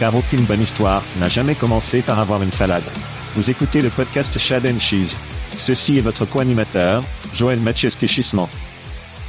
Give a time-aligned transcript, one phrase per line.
[0.00, 2.82] car aucune bonne histoire n'a jamais commencé par avoir une salade.
[3.36, 5.14] Vous écoutez le podcast Chad and Cheese.
[5.56, 8.48] Ceci est votre co-animateur, Joël Mathieu Stéchissement.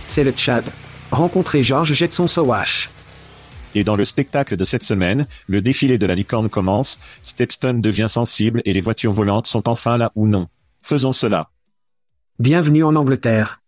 [0.08, 0.64] C'est le Tchad.
[1.12, 2.90] Rencontrez Georges Jetson Sowash.
[3.76, 8.08] Et dans le spectacle de cette semaine, le défilé de la licorne commence, Stepstone devient
[8.10, 10.48] sensible et les voitures volantes sont enfin là ou non.
[10.82, 11.50] Faisons cela.
[12.40, 13.62] Bienvenue en Angleterre.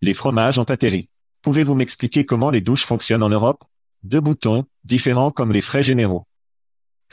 [0.00, 1.10] Les fromages ont atterri.
[1.42, 3.64] Pouvez-vous m'expliquer comment les douches fonctionnent en Europe?
[4.02, 6.26] Deux boutons, différents comme les frais généraux.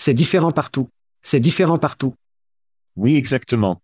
[0.01, 0.87] C'est différent partout.
[1.21, 2.13] C'est différent partout.
[2.95, 3.81] Oui, exactement.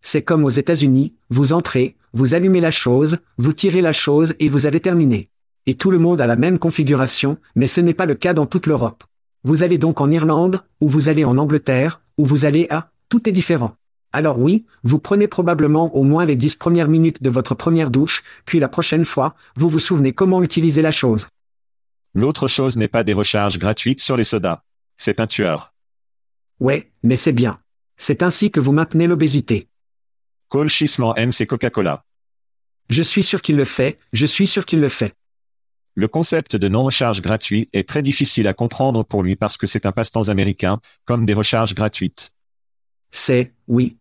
[0.00, 4.48] C'est comme aux États-Unis, vous entrez, vous allumez la chose, vous tirez la chose et
[4.48, 5.28] vous avez terminé.
[5.66, 8.46] Et tout le monde a la même configuration, mais ce n'est pas le cas dans
[8.46, 9.04] toute l'Europe.
[9.44, 13.28] Vous allez donc en Irlande, ou vous allez en Angleterre, ou vous allez à, tout
[13.28, 13.76] est différent.
[14.14, 18.22] Alors oui, vous prenez probablement au moins les dix premières minutes de votre première douche,
[18.46, 21.26] puis la prochaine fois, vous vous souvenez comment utiliser la chose.
[22.14, 24.62] L'autre chose n'est pas des recharges gratuites sur les sodas.
[24.96, 25.74] C'est un tueur.
[26.60, 27.60] Ouais, mais c'est bien.
[27.96, 29.68] C'est ainsi que vous maintenez l'obésité.
[30.48, 32.04] Cole Chissement aime ses Coca-Cola.
[32.88, 35.14] Je suis sûr qu'il le fait, je suis sûr qu'il le fait.
[35.94, 39.86] Le concept de non-recharge gratuit est très difficile à comprendre pour lui parce que c'est
[39.86, 42.32] un passe-temps américain, comme des recharges gratuites.
[43.10, 43.96] C'est, oui.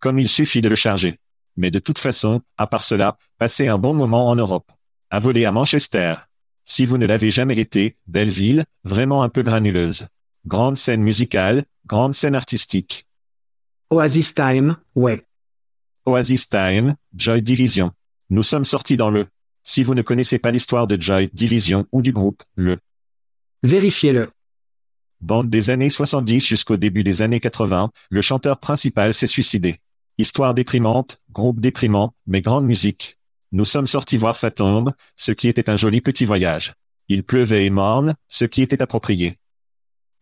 [0.00, 1.20] Comme il suffit de le charger.
[1.56, 4.72] Mais de toute façon, à part cela, passez un bon moment en Europe.
[5.08, 6.16] À voler à Manchester.
[6.64, 10.06] Si vous ne l'avez jamais été, belle ville, vraiment un peu granuleuse.
[10.46, 13.06] Grande scène musicale, grande scène artistique.
[13.90, 15.26] Oasis Time, ouais.
[16.06, 17.92] Oasis Time, Joy Division.
[18.30, 19.26] Nous sommes sortis dans le.
[19.62, 22.78] Si vous ne connaissez pas l'histoire de Joy Division ou du groupe, le.
[23.62, 24.30] Vérifiez-le.
[25.20, 29.80] Bande des années 70 jusqu'au début des années 80, le chanteur principal s'est suicidé.
[30.18, 33.18] Histoire déprimante, groupe déprimant, mais grande musique.
[33.54, 36.74] Nous sommes sortis voir sa tombe, ce qui était un joli petit voyage.
[37.06, 39.38] Il pleuvait et morne, ce qui était approprié.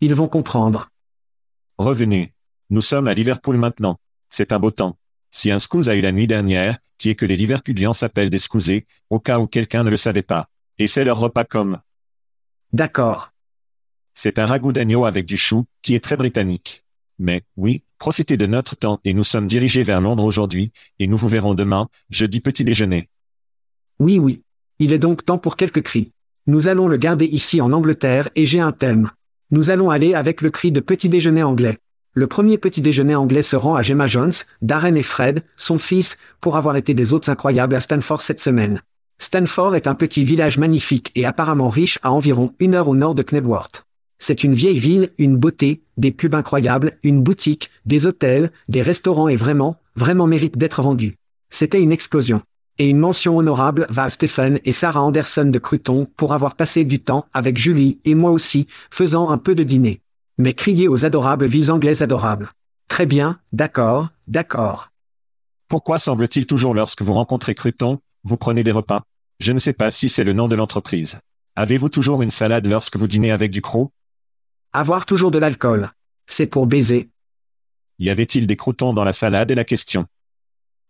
[0.02, 0.90] Ils vont comprendre.
[1.78, 2.34] Revenu.
[2.68, 3.98] Nous sommes à Liverpool maintenant.
[4.28, 4.98] C'est un beau temps.
[5.30, 8.38] Si un scouse a eu la nuit dernière, qui est que les Liverpuliens s'appellent des
[8.38, 10.50] scousés, au cas où quelqu'un ne le savait pas.
[10.76, 11.80] Et c'est leur repas comme.
[12.74, 13.32] D'accord.
[14.12, 16.84] C'est un ragoût d'agneau avec du chou, qui est très britannique.
[17.18, 21.16] Mais, oui, profitez de notre temps et nous sommes dirigés vers Londres aujourd'hui, et nous
[21.16, 23.08] vous verrons demain, jeudi petit déjeuner.
[24.02, 24.42] Oui, oui.
[24.80, 26.10] Il est donc temps pour quelques cris.
[26.48, 29.12] Nous allons le garder ici en Angleterre et j'ai un thème.
[29.52, 31.78] Nous allons aller avec le cri de petit déjeuner anglais.
[32.12, 36.18] Le premier petit déjeuner anglais se rend à Gemma Jones, Darren et Fred, son fils,
[36.40, 38.82] pour avoir été des hôtes incroyables à Stanford cette semaine.
[39.18, 43.14] Stanford est un petit village magnifique et apparemment riche à environ une heure au nord
[43.14, 43.86] de Knebworth.
[44.18, 49.28] C'est une vieille ville, une beauté, des pubs incroyables, une boutique, des hôtels, des restaurants
[49.28, 51.14] et vraiment, vraiment mérite d'être vendu.
[51.50, 52.42] C'était une explosion.
[52.78, 56.84] Et une mention honorable va à Stephen et Sarah Anderson de Cruton pour avoir passé
[56.84, 60.00] du temps avec Julie et moi aussi, faisant un peu de dîner.
[60.38, 62.50] Mais crier aux adorables villes anglaises adorables.
[62.88, 64.90] Très bien, d'accord, d'accord.
[65.68, 69.02] Pourquoi semble-t-il toujours lorsque vous rencontrez Cruton, vous prenez des repas?
[69.40, 71.18] Je ne sais pas si c'est le nom de l'entreprise.
[71.56, 73.90] Avez-vous toujours une salade lorsque vous dînez avec du croc?
[74.72, 75.90] Avoir toujours de l'alcool.
[76.26, 77.10] C'est pour baiser.
[77.98, 79.50] Y avait-il des croutons dans la salade?
[79.50, 80.06] Est la question.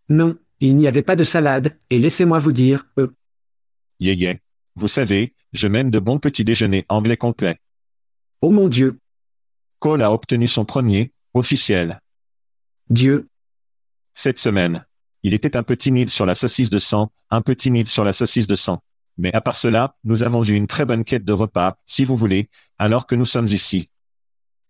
[0.08, 3.08] Non, il n'y avait pas de salade, et laissez-moi vous dire, euh,
[3.98, 4.34] Yeah yeah.
[4.76, 7.58] Vous savez, je mène de bons petits déjeuners anglais complets.
[8.40, 8.98] oh mon Dieu,
[9.80, 12.00] Cole a obtenu son premier, officiel,
[12.88, 13.28] Dieu,
[14.14, 14.86] cette semaine.
[15.24, 18.12] Il était un peu timide sur la saucisse de sang, un peu timide sur la
[18.12, 18.82] saucisse de sang.
[19.18, 22.16] Mais à part cela, nous avons eu une très bonne quête de repas, si vous
[22.16, 22.48] voulez,
[22.78, 23.90] alors que nous sommes ici.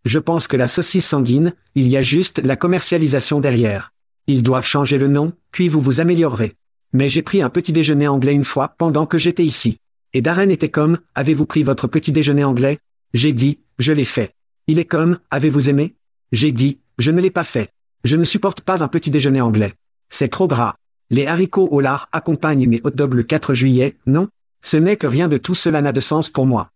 [0.04, 3.92] je pense que la saucisse sanguine, il y a juste la commercialisation derrière.
[4.32, 6.54] Ils doivent changer le nom, puis vous vous améliorerez.
[6.94, 9.76] Mais j'ai pris un petit déjeuner anglais une fois pendant que j'étais ici.
[10.14, 12.78] Et Darren était comme, avez-vous pris votre petit déjeuner anglais?
[13.12, 14.32] J'ai dit, je l'ai fait.
[14.68, 15.96] Il est comme, avez-vous aimé?
[16.32, 17.68] J'ai dit, je ne l'ai pas fait.
[18.04, 19.74] Je ne supporte pas un petit déjeuner anglais.
[20.08, 20.76] C'est trop gras.
[21.10, 24.28] Les haricots au lard accompagnent mes hot dogs le 4 juillet, non?
[24.62, 26.70] Ce n'est que rien de tout cela n'a de sens pour moi.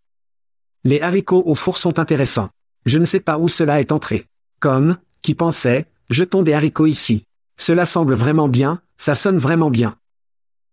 [0.84, 2.50] Les haricots au four sont intéressants.
[2.84, 4.26] Je ne sais pas où cela est entré.
[4.60, 7.24] Comme, qui pensait, jetons des haricots ici.
[7.56, 9.96] Cela semble vraiment bien, ça sonne vraiment bien.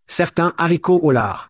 [0.08, 1.50] Certains haricots au lard.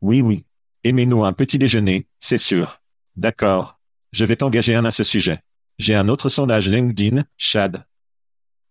[0.00, 0.44] Oui oui.
[0.84, 2.80] Aimez-nous un petit déjeuner, c'est sûr.
[3.16, 3.78] D'accord.
[4.12, 5.40] Je vais t'engager un à ce sujet.
[5.78, 7.84] J'ai un autre sondage LinkedIn, Chad.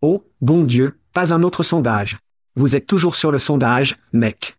[0.02, 2.18] Oh, bon Dieu, pas un autre sondage.
[2.56, 4.58] Vous êtes toujours sur le sondage, mec.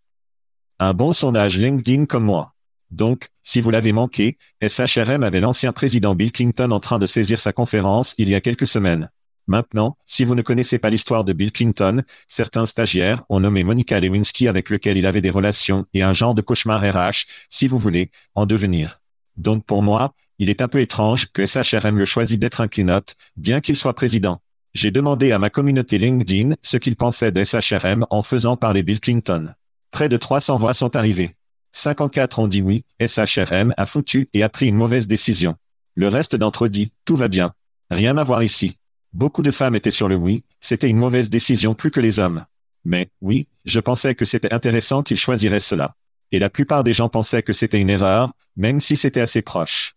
[0.81, 2.55] Un bon sondage LinkedIn comme moi.
[2.91, 4.37] Donc, si vous l'avez manqué,
[4.67, 8.41] SHRM avait l'ancien président Bill Clinton en train de saisir sa conférence il y a
[8.41, 9.11] quelques semaines.
[9.47, 14.01] Maintenant, si vous ne connaissez pas l'histoire de Bill Clinton, certains stagiaires ont nommé Monica
[14.01, 17.79] Lewinsky avec lequel il avait des relations et un genre de cauchemar RH, si vous
[17.79, 19.01] voulez, en devenir.
[19.37, 23.17] Donc pour moi, il est un peu étrange que SHRM le choisit d'être un keynote,
[23.37, 24.41] bien qu'il soit président.
[24.73, 28.99] J'ai demandé à ma communauté LinkedIn ce qu'ils pensaient de SHRM en faisant parler Bill
[28.99, 29.55] Clinton.
[29.91, 31.37] Près de 300 voix sont arrivées.
[31.73, 35.57] 54 ont dit oui, SHRM a foutu et a pris une mauvaise décision.
[35.95, 37.53] Le reste d'entre eux dit, tout va bien.
[37.91, 38.77] Rien à voir ici.
[39.15, 42.45] Beaucoup de femmes étaient sur le oui, c'était une mauvaise décision plus que les hommes.
[42.85, 45.95] Mais, oui, je pensais que c'était intéressant qu'ils choisiraient cela.
[46.33, 49.95] Et la plupart des gens pensaient que c'était une erreur, même si c'était assez proche.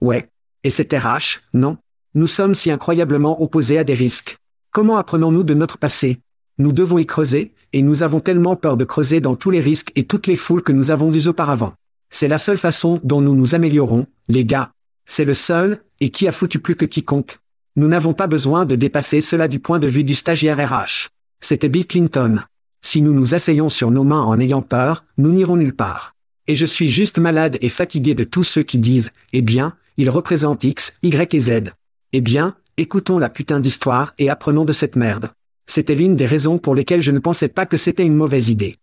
[0.00, 0.30] Ouais.
[0.64, 1.76] Et c'est RH, non?
[2.14, 4.38] Nous sommes si incroyablement opposés à des risques.
[4.70, 6.18] Comment apprenons-nous de notre passé?
[6.56, 9.92] Nous devons y creuser, et nous avons tellement peur de creuser dans tous les risques
[9.94, 11.74] et toutes les foules que nous avons vues auparavant.
[12.08, 14.72] C'est la seule façon dont nous nous améliorons, les gars.
[15.04, 17.38] C'est le seul, et qui a foutu plus que quiconque.
[17.74, 21.08] Nous n'avons pas besoin de dépasser cela du point de vue du stagiaire RH.
[21.40, 22.40] C'était Bill Clinton.
[22.82, 26.14] Si nous nous asseyons sur nos mains en ayant peur, nous n'irons nulle part.
[26.46, 30.10] Et je suis juste malade et fatigué de tous ceux qui disent, eh bien, il
[30.10, 31.72] représente X, Y et Z.
[32.12, 35.30] Eh bien, écoutons la putain d'histoire et apprenons de cette merde.
[35.66, 38.76] C'était l'une des raisons pour lesquelles je ne pensais pas que c'était une mauvaise idée.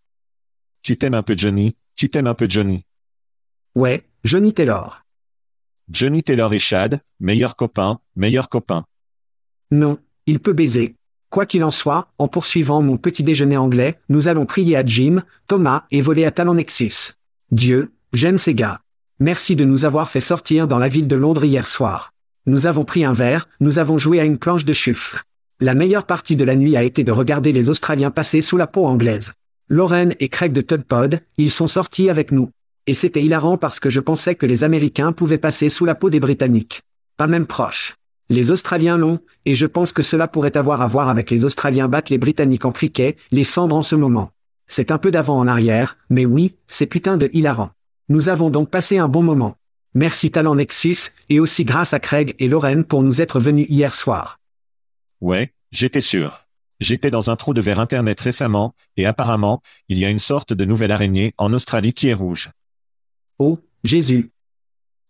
[0.81, 2.85] Tu t'aimes un peu Johnny, tu t'aimes un peu Johnny.
[3.75, 5.03] Ouais, Johnny Taylor.
[5.89, 8.85] Johnny Taylor et Chad, meilleurs copains, meilleurs copains.
[9.71, 9.97] Non,
[10.27, 10.95] il peut baiser.
[11.29, 15.23] Quoi qu'il en soit, en poursuivant mon petit déjeuner anglais, nous allons prier à Jim,
[15.47, 17.13] Thomas et voler à Talon Nexus.
[17.51, 18.81] Dieu, j'aime ces gars.
[19.19, 22.13] Merci de nous avoir fait sortir dans la ville de Londres hier soir.
[22.45, 25.21] Nous avons pris un verre, nous avons joué à une planche de chuffle.
[25.59, 28.67] La meilleure partie de la nuit a été de regarder les Australiens passer sous la
[28.67, 29.33] peau anglaise.
[29.67, 32.49] Lauren et Craig de Tudpod, ils sont sortis avec nous.
[32.89, 36.09] Et c'était hilarant parce que je pensais que les Américains pouvaient passer sous la peau
[36.09, 36.81] des Britanniques.
[37.17, 37.93] Pas même proche.
[38.29, 41.87] Les Australiens l'ont, et je pense que cela pourrait avoir à voir avec les Australiens
[41.87, 44.31] battent les Britanniques en cricket, les cendres en ce moment.
[44.65, 47.69] C'est un peu d'avant en arrière, mais oui, c'est putain de hilarant.
[48.07, 49.55] Nous avons donc passé un bon moment.
[49.93, 53.93] Merci Talent Nexus, et aussi grâce à Craig et Lorraine pour nous être venus hier
[53.93, 54.39] soir.
[55.21, 56.47] Ouais, j'étais sûr.
[56.79, 60.53] J'étais dans un trou de verre Internet récemment, et apparemment, il y a une sorte
[60.53, 62.49] de nouvelle araignée en Australie qui est rouge.
[63.39, 64.31] Oh, Jésus.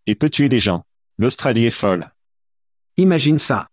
[0.06, 0.84] Et peut tuer des gens.
[1.18, 2.12] L'Australie est folle.
[2.98, 3.68] Imagine ça.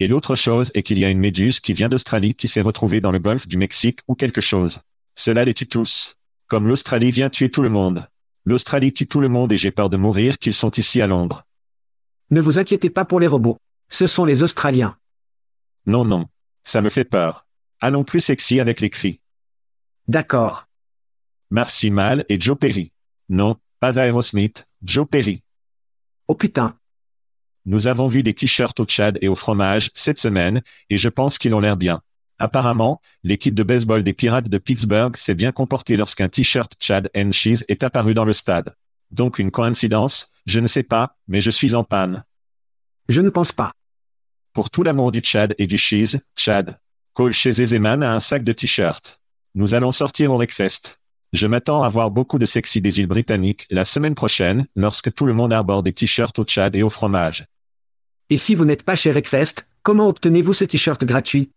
[0.00, 3.00] Et l'autre chose est qu'il y a une méduse qui vient d'Australie qui s'est retrouvée
[3.00, 4.80] dans le golfe du Mexique ou quelque chose.
[5.14, 6.16] Cela les tue tous.
[6.48, 8.08] Comme l'Australie vient tuer tout le monde.
[8.44, 11.44] L'Australie tue tout le monde et j'ai peur de mourir qu'ils sont ici à Londres.
[12.30, 13.58] Ne vous inquiétez pas pour les robots.
[13.90, 14.98] Ce sont les Australiens.
[15.86, 16.26] Non non.
[16.64, 17.46] Ça me fait peur.
[17.80, 19.20] Allons plus sexy avec les cris.
[20.08, 20.66] D'accord.
[21.50, 22.92] Merci Mal et Joe Perry.
[23.28, 25.42] Non, pas Aerosmith, Joe Perry.
[26.26, 26.76] Oh putain.
[27.64, 31.38] Nous avons vu des t-shirts au Tchad et au fromage cette semaine, et je pense
[31.38, 32.00] qu'ils ont l'air bien.
[32.38, 37.32] Apparemment, l'équipe de baseball des Pirates de Pittsburgh s'est bien comportée lorsqu'un t-shirt Chad and
[37.32, 38.74] Cheese est apparu dans le stade.
[39.10, 42.24] Donc une coïncidence, je ne sais pas, mais je suis en panne.
[43.08, 43.72] Je ne pense pas.
[44.52, 46.78] Pour tout l'amour du Tchad et du cheese, Chad.
[47.12, 49.20] Cole chez Zeman a un sac de t-shirts.
[49.54, 50.97] Nous allons sortir au Wreckfest.
[51.34, 55.26] Je m'attends à voir beaucoup de sexy des îles britanniques la semaine prochaine, lorsque tout
[55.26, 57.46] le monde arbore des t-shirts au Tchad et au fromage.
[58.30, 61.50] Et si vous n'êtes pas chez Wreckfest, comment obtenez-vous ce t-shirt gratuit?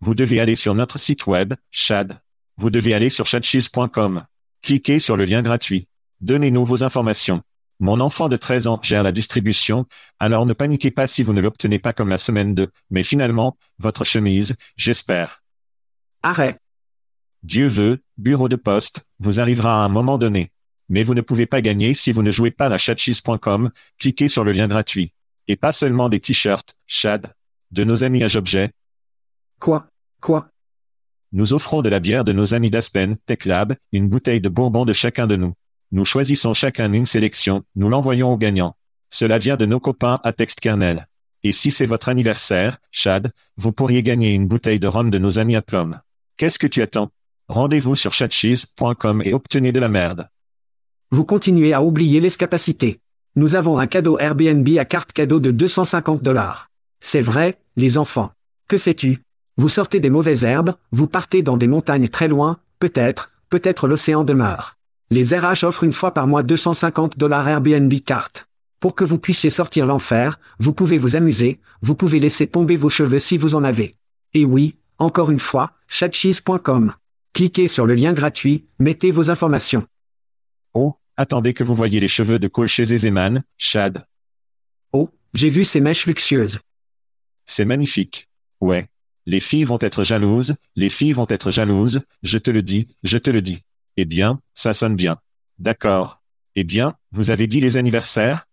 [0.00, 2.20] Vous devez aller sur notre site web, Chad.
[2.56, 4.24] Vous devez aller sur chadcheese.com.
[4.62, 5.86] Cliquez sur le lien gratuit.
[6.20, 7.42] Donnez-nous vos informations.
[7.78, 9.86] Mon enfant de 13 ans gère la distribution,
[10.18, 13.56] alors ne paniquez pas si vous ne l'obtenez pas comme la semaine 2, mais finalement,
[13.78, 15.42] votre chemise, j'espère.
[16.22, 16.59] Arrête.
[17.42, 20.50] Dieu veut, bureau de poste, vous arrivera à un moment donné.
[20.88, 24.44] Mais vous ne pouvez pas gagner si vous ne jouez pas à chatcheese.com, cliquez sur
[24.44, 25.12] le lien gratuit.
[25.48, 27.32] Et pas seulement des t-shirts, Chad.
[27.70, 28.72] De nos amis à Jobjet.
[29.60, 29.86] Quoi?
[30.20, 30.50] Quoi?
[31.32, 34.84] Nous offrons de la bière de nos amis d'Aspen, Tech Lab, une bouteille de bourbon
[34.84, 35.54] de chacun de nous.
[35.92, 38.76] Nous choisissons chacun une sélection, nous l'envoyons au gagnant.
[39.10, 41.08] Cela vient de nos copains à Text Kernel.
[41.42, 45.38] Et si c'est votre anniversaire, Chad, vous pourriez gagner une bouteille de rhum de nos
[45.38, 46.00] amis à Plum.
[46.36, 47.10] Qu'est-ce que tu attends?
[47.50, 50.28] Rendez-vous sur chatcheese.com et obtenez de la merde.
[51.10, 53.00] Vous continuez à oublier l'escapacité.
[53.34, 56.70] Nous avons un cadeau Airbnb à carte cadeau de 250 dollars.
[57.00, 58.30] C'est vrai, les enfants.
[58.68, 59.24] Que fais-tu?
[59.56, 64.22] Vous sortez des mauvaises herbes, vous partez dans des montagnes très loin, peut-être, peut-être l'océan
[64.22, 64.76] demeure.
[65.10, 68.46] Les RH offrent une fois par mois 250 dollars Airbnb carte.
[68.78, 72.90] Pour que vous puissiez sortir l'enfer, vous pouvez vous amuser, vous pouvez laisser tomber vos
[72.90, 73.96] cheveux si vous en avez.
[74.34, 76.94] Et oui, encore une fois, chatcheese.com.
[77.32, 79.86] Cliquez sur le lien gratuit, mettez vos informations.
[80.74, 84.04] Oh, attendez que vous voyez les cheveux de Cole chez Zeman, Chad.
[84.92, 86.58] Oh, j'ai vu ces mèches luxueuses.
[87.44, 88.28] C'est magnifique.
[88.60, 88.88] Ouais.
[89.26, 93.18] Les filles vont être jalouses, les filles vont être jalouses, je te le dis, je
[93.18, 93.62] te le dis.
[93.96, 95.18] Eh bien, ça sonne bien.
[95.58, 96.22] D'accord.
[96.56, 98.46] Eh bien, vous avez dit les anniversaires?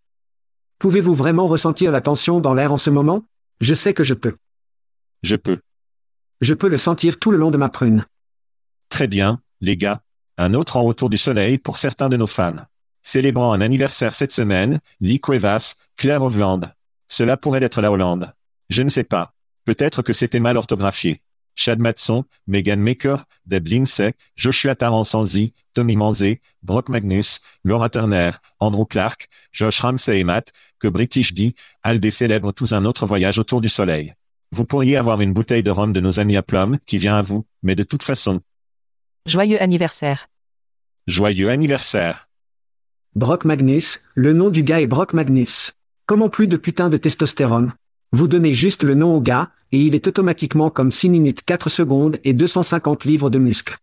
[0.77, 3.24] Pouvez-vous vraiment ressentir la tension dans l'air en ce moment?
[3.60, 4.36] Je sais que je peux.
[5.24, 5.60] Je peux.
[6.41, 8.05] Je peux le sentir tout le long de ma prune.
[8.89, 10.01] Très bien, les gars.
[10.38, 12.65] Un autre en autour du soleil pour certains de nos fans.
[13.03, 16.62] Célébrant un anniversaire cette semaine, Lee Cuevas, Claire Hovland.
[17.08, 18.34] Cela pourrait être la Hollande.
[18.70, 19.34] Je ne sais pas.
[19.65, 21.22] Peut-être que c'était mal orthographié.
[21.56, 28.86] Chad Matson, Megan Maker, Deb Lindsay, Joshua Taransanzi, Tommy Manzé, Brock Magnus, Laura Turner, Andrew
[28.86, 33.60] Clark, Josh Ramsey et Matt, que British dit, Aldé célèbre tous un autre voyage autour
[33.60, 34.13] du soleil.
[34.51, 37.22] Vous pourriez avoir une bouteille de rhum de nos amis à Plum qui vient à
[37.22, 38.41] vous, mais de toute façon.
[39.27, 40.29] Joyeux anniversaire.
[41.05, 42.29] Joyeux anniversaire.
[43.13, 45.74] Brock Magnus, le nom du gars est Brock Magnus.
[46.05, 47.74] Comment plus de putain de testostérone?
[48.13, 51.69] Vous donnez juste le nom au gars, et il est automatiquement comme 6 minutes 4
[51.69, 53.75] secondes et 250 livres de muscles.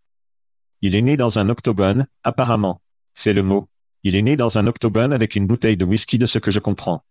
[0.81, 2.81] Il est né dans un octogone, apparemment.
[3.13, 3.69] C'est le mot.
[4.03, 6.59] Il est né dans un octogone avec une bouteille de whisky de ce que je
[6.59, 7.05] comprends.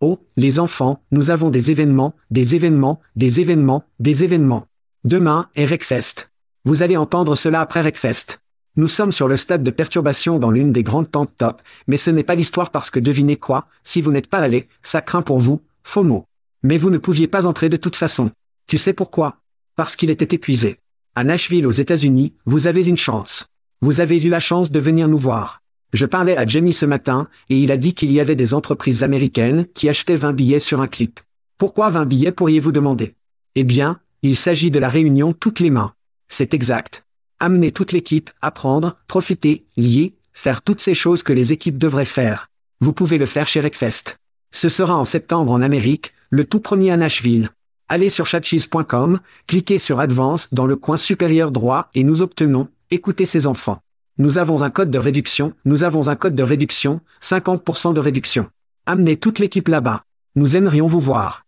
[0.00, 4.66] Oh, les enfants, nous avons des événements, des événements, des événements, des événements.
[5.04, 6.33] Demain est Wreckfest.
[6.66, 8.40] Vous allez entendre cela après Wreckfest.
[8.76, 12.10] Nous sommes sur le stade de perturbation dans l'une des grandes tentes top, mais ce
[12.10, 15.40] n'est pas l'histoire parce que devinez quoi, si vous n'êtes pas allé, ça craint pour
[15.40, 16.24] vous, faux mot.
[16.62, 18.30] Mais vous ne pouviez pas entrer de toute façon.
[18.66, 19.42] Tu sais pourquoi?
[19.76, 20.78] Parce qu'il était épuisé.
[21.14, 23.44] À Nashville aux États-Unis, vous avez une chance.
[23.82, 25.60] Vous avez eu la chance de venir nous voir.
[25.92, 29.04] Je parlais à Jamie ce matin, et il a dit qu'il y avait des entreprises
[29.04, 31.20] américaines qui achetaient 20 billets sur un clip.
[31.58, 33.14] Pourquoi 20 billets pourriez-vous demander?
[33.54, 35.92] Eh bien, il s'agit de la réunion toutes les mains.
[36.36, 37.04] C'est exact.
[37.38, 42.50] Amener toute l'équipe, apprendre, profiter, lier, faire toutes ces choses que les équipes devraient faire.
[42.80, 44.16] Vous pouvez le faire chez Recfest.
[44.50, 47.50] Ce sera en septembre en Amérique, le tout premier à Nashville.
[47.88, 53.26] Allez sur chatcheese.com, cliquez sur Advance dans le coin supérieur droit et nous obtenons, écoutez
[53.26, 53.78] ces enfants.
[54.18, 58.48] Nous avons un code de réduction, nous avons un code de réduction, 50% de réduction.
[58.86, 60.02] Amenez toute l'équipe là-bas.
[60.34, 61.43] Nous aimerions vous voir.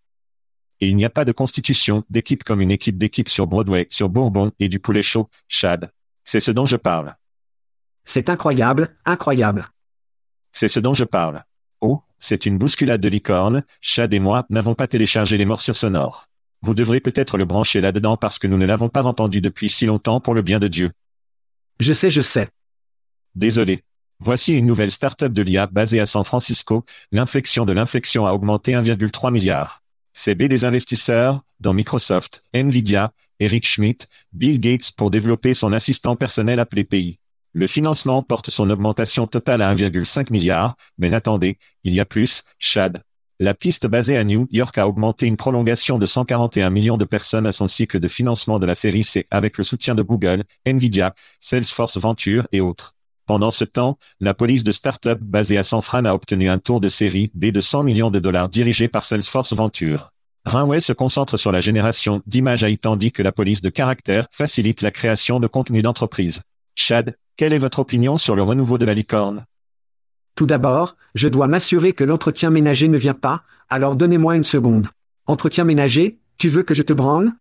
[0.80, 4.08] Et il n'y a pas de constitution d'équipe comme une équipe d'équipe sur Broadway, sur
[4.08, 5.90] Bourbon et du poulet chaud, Chad.
[6.24, 7.16] C'est ce dont je parle.
[8.04, 9.68] C'est incroyable, incroyable.
[10.52, 11.44] C'est ce dont je parle.
[11.80, 16.28] Oh, c'est une bousculade de licorne, Chad et moi n'avons pas téléchargé les morsures sonores.
[16.62, 19.86] Vous devrez peut-être le brancher là-dedans parce que nous ne l'avons pas entendu depuis si
[19.86, 20.92] longtemps pour le bien de Dieu.
[21.80, 22.48] Je sais, je sais.
[23.34, 23.82] Désolé.
[24.18, 26.84] Voici une nouvelle start-up de l'IA basée à San Francisco.
[27.12, 29.82] L'inflexion de l'inflexion a augmenté 1,3 milliard.
[30.18, 36.16] C'est B des investisseurs, dans Microsoft, Nvidia, Eric Schmidt, Bill Gates pour développer son assistant
[36.16, 37.18] personnel appelé PI.
[37.52, 42.44] Le financement porte son augmentation totale à 1,5 milliard, mais attendez, il y a plus,
[42.58, 43.02] Chad.
[43.40, 47.46] La piste basée à New York a augmenté une prolongation de 141 millions de personnes
[47.46, 51.14] à son cycle de financement de la série C avec le soutien de Google, Nvidia,
[51.40, 52.95] Salesforce Venture et autres.
[53.26, 56.80] Pendant ce temps, la police de start-up basée à San Fran a obtenu un tour
[56.80, 60.12] de série B de 100 millions de dollars dirigé par Salesforce Venture.
[60.44, 64.80] Runway se concentre sur la génération d'images AI tandis que la police de caractère facilite
[64.80, 66.42] la création de contenu d'entreprise.
[66.76, 69.44] Chad, quelle est votre opinion sur le renouveau de la licorne?
[70.36, 74.86] Tout d'abord, je dois m'assurer que l'entretien ménager ne vient pas, alors donnez-moi une seconde.
[75.26, 77.32] Entretien ménager, tu veux que je te branle?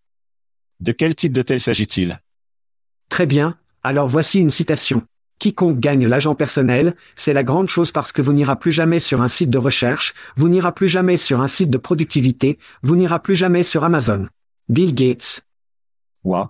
[0.79, 2.19] De quel type de tel s'agit-il?
[3.09, 5.03] Très bien, alors voici une citation.
[5.45, 9.21] Quiconque gagne l'agent personnel, c'est la grande chose parce que vous n'ira plus jamais sur
[9.21, 13.19] un site de recherche, vous n'ira plus jamais sur un site de productivité, vous n'ira
[13.19, 14.27] plus jamais sur Amazon.
[14.69, 15.45] Bill Gates.
[16.23, 16.47] Wow.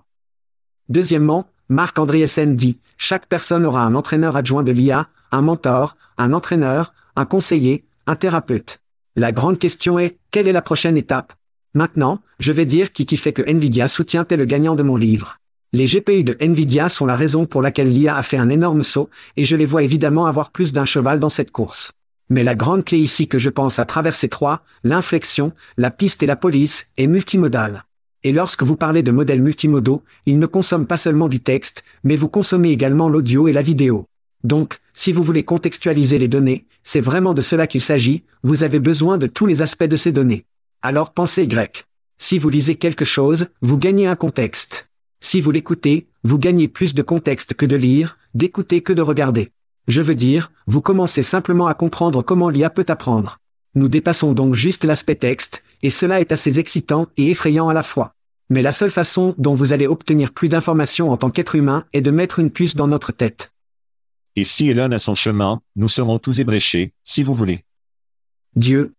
[0.88, 6.32] Deuxièmement, Marc Andreessen dit, chaque personne aura un entraîneur adjoint de l'IA, un mentor, un
[6.32, 8.80] entraîneur, un conseiller, un thérapeute.
[9.14, 11.34] La grande question est, quelle est la prochaine étape?
[11.74, 14.96] Maintenant, je vais dire qui qui fait que Nvidia soutient tel le gagnant de mon
[14.96, 15.36] livre.
[15.72, 19.10] Les GPU de Nvidia sont la raison pour laquelle l'IA a fait un énorme saut,
[19.36, 21.92] et je les vois évidemment avoir plus d'un cheval dans cette course.
[22.28, 26.22] Mais la grande clé ici que je pense à travers ces trois, l'inflexion, la piste
[26.22, 27.84] et la police, est multimodale.
[28.22, 32.16] Et lorsque vous parlez de modèles multimodaux, ils ne consomment pas seulement du texte, mais
[32.16, 34.06] vous consommez également l'audio et la vidéo.
[34.44, 38.78] Donc, si vous voulez contextualiser les données, c'est vraiment de cela qu'il s'agit, vous avez
[38.78, 40.44] besoin de tous les aspects de ces données.
[40.82, 41.86] Alors pensez grec.
[42.18, 44.88] Si vous lisez quelque chose, vous gagnez un contexte.
[45.20, 49.50] Si vous l'écoutez, vous gagnez plus de contexte que de lire, d'écouter que de regarder.
[49.88, 53.38] Je veux dire, vous commencez simplement à comprendre comment l'IA peut apprendre.
[53.74, 57.82] Nous dépassons donc juste l'aspect texte, et cela est assez excitant et effrayant à la
[57.82, 58.14] fois.
[58.48, 62.00] Mais la seule façon dont vous allez obtenir plus d'informations en tant qu'être humain est
[62.00, 63.52] de mettre une puce dans notre tête.
[64.36, 67.64] Et si Elon a son chemin, nous serons tous ébréchés, si vous voulez.
[68.54, 68.94] Dieu.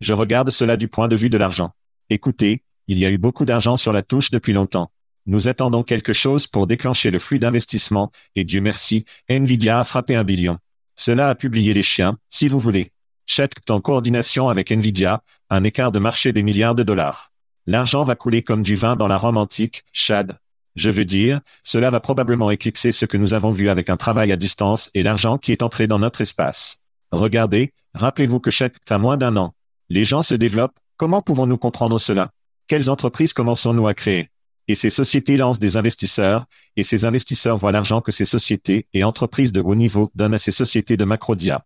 [0.00, 1.72] Je regarde cela du point de vue de l'argent.
[2.10, 4.90] Écoutez, il y a eu beaucoup d'argent sur la touche depuis longtemps.
[5.26, 10.14] Nous attendons quelque chose pour déclencher le flux d'investissement, et Dieu merci, Nvidia a frappé
[10.14, 10.58] un billion.
[10.94, 12.92] Cela a publié les chiens, si vous voulez.
[13.26, 17.32] Chaque en coordination avec Nvidia, un écart de marché des milliards de dollars.
[17.66, 20.38] L'argent va couler comme du vin dans la Rome antique, Chad.
[20.76, 24.30] Je veux dire, cela va probablement éclipser ce que nous avons vu avec un travail
[24.30, 26.76] à distance et l'argent qui est entré dans notre espace.
[27.10, 29.54] Regardez, rappelez-vous que chaque a moins d'un an.
[29.88, 32.30] Les gens se développent, comment pouvons-nous comprendre cela?
[32.68, 34.30] Quelles entreprises commençons-nous à créer?
[34.68, 39.04] Et ces sociétés lancent des investisseurs, et ces investisseurs voient l'argent que ces sociétés et
[39.04, 41.64] entreprises de haut niveau donnent à ces sociétés de macrodia.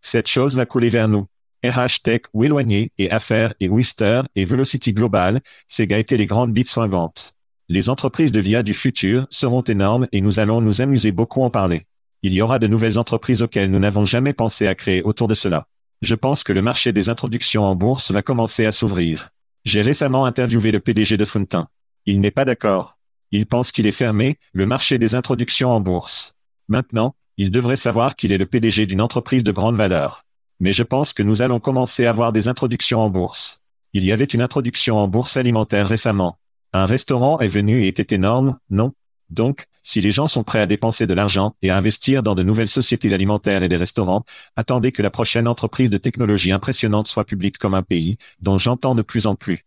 [0.00, 1.26] Cette chose va couler vers nous.
[1.64, 6.52] RH Tech ou éloigné, et Affaires, et Wister, et Velocity Global, Sega étaient les grandes
[6.52, 7.34] bites soingantes.
[7.68, 11.50] Les entreprises de l'IA du futur seront énormes et nous allons nous amuser beaucoup en
[11.50, 11.86] parler.
[12.22, 15.34] Il y aura de nouvelles entreprises auxquelles nous n'avons jamais pensé à créer autour de
[15.34, 15.66] cela.
[16.00, 19.30] Je pense que le marché des introductions en bourse va commencer à s'ouvrir.
[19.64, 21.66] J'ai récemment interviewé le PDG de Fontaine.
[22.10, 22.96] Il n'est pas d'accord.
[23.32, 26.32] Il pense qu'il est fermé, le marché des introductions en bourse.
[26.66, 30.24] Maintenant, il devrait savoir qu'il est le PDG d'une entreprise de grande valeur.
[30.58, 33.60] Mais je pense que nous allons commencer à avoir des introductions en bourse.
[33.92, 36.38] Il y avait une introduction en bourse alimentaire récemment.
[36.72, 38.94] Un restaurant est venu et était énorme, non?
[39.28, 42.42] Donc, si les gens sont prêts à dépenser de l'argent et à investir dans de
[42.42, 44.24] nouvelles sociétés alimentaires et des restaurants,
[44.56, 48.94] attendez que la prochaine entreprise de technologie impressionnante soit publique comme un pays, dont j'entends
[48.94, 49.66] de plus en plus.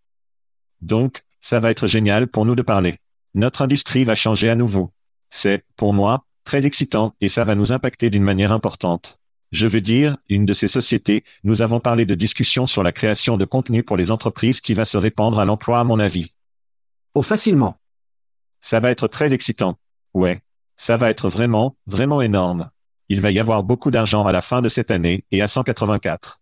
[0.81, 2.97] Donc, ça va être génial pour nous de parler.
[3.33, 4.91] Notre industrie va changer à nouveau.
[5.29, 9.17] C'est, pour moi, très excitant et ça va nous impacter d'une manière importante.
[9.51, 13.37] Je veux dire, une de ces sociétés, nous avons parlé de discussions sur la création
[13.37, 16.33] de contenu pour les entreprises qui va se répandre à l'emploi à mon avis.
[17.15, 17.75] Oh facilement.
[18.61, 19.77] Ça va être très excitant.
[20.13, 20.41] Ouais.
[20.77, 22.69] Ça va être vraiment, vraiment énorme.
[23.09, 26.39] Il va y avoir beaucoup d'argent à la fin de cette année et à 184.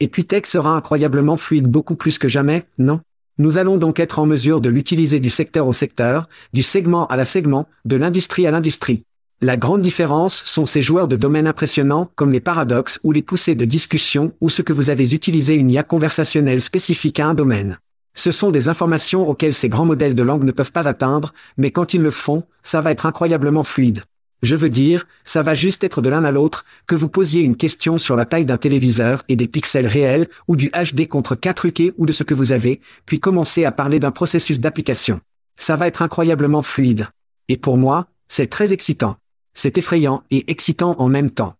[0.00, 3.00] Et puis Tech sera incroyablement fluide beaucoup plus que jamais, non?
[3.38, 7.16] Nous allons donc être en mesure de l'utiliser du secteur au secteur, du segment à
[7.16, 9.04] la segment, de l'industrie à l'industrie.
[9.42, 13.54] La grande différence sont ces joueurs de domaine impressionnants comme les paradoxes ou les poussées
[13.54, 17.78] de discussion ou ce que vous avez utilisé une IA conversationnelle spécifique à un domaine.
[18.14, 21.70] Ce sont des informations auxquelles ces grands modèles de langue ne peuvent pas atteindre, mais
[21.70, 24.04] quand ils le font, ça va être incroyablement fluide.
[24.42, 27.56] Je veux dire, ça va juste être de l'un à l'autre, que vous posiez une
[27.56, 31.94] question sur la taille d'un téléviseur et des pixels réels, ou du HD contre 4K
[31.96, 35.20] ou de ce que vous avez, puis commencer à parler d'un processus d'application.
[35.56, 37.08] Ça va être incroyablement fluide.
[37.48, 39.16] Et pour moi, c'est très excitant.
[39.54, 41.54] C'est effrayant et excitant en même temps.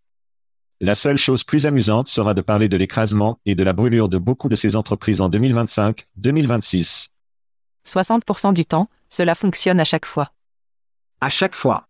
[0.82, 4.18] La seule chose plus amusante sera de parler de l'écrasement et de la brûlure de
[4.18, 7.08] beaucoup de ces entreprises en 2025-2026.
[7.86, 10.32] 60% du temps, cela fonctionne à chaque fois.
[11.22, 11.85] À chaque fois.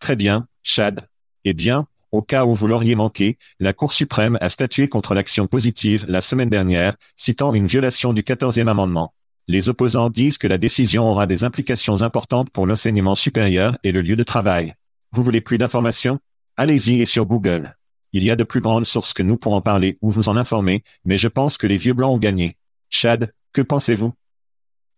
[0.00, 1.06] Très bien, Chad.
[1.44, 5.46] Eh bien, au cas où vous l'auriez manqué, la Cour suprême a statué contre l'action
[5.46, 9.14] positive la semaine dernière, citant une violation du 14e amendement.
[9.46, 14.00] Les opposants disent que la décision aura des implications importantes pour l'enseignement supérieur et le
[14.00, 14.74] lieu de travail.
[15.12, 16.18] Vous voulez plus d'informations?
[16.56, 17.76] Allez-y et sur Google.
[18.12, 20.36] Il y a de plus grandes sources que nous pour en parler ou vous en
[20.36, 22.56] informer, mais je pense que les vieux blancs ont gagné.
[22.88, 24.12] Chad, que pensez-vous?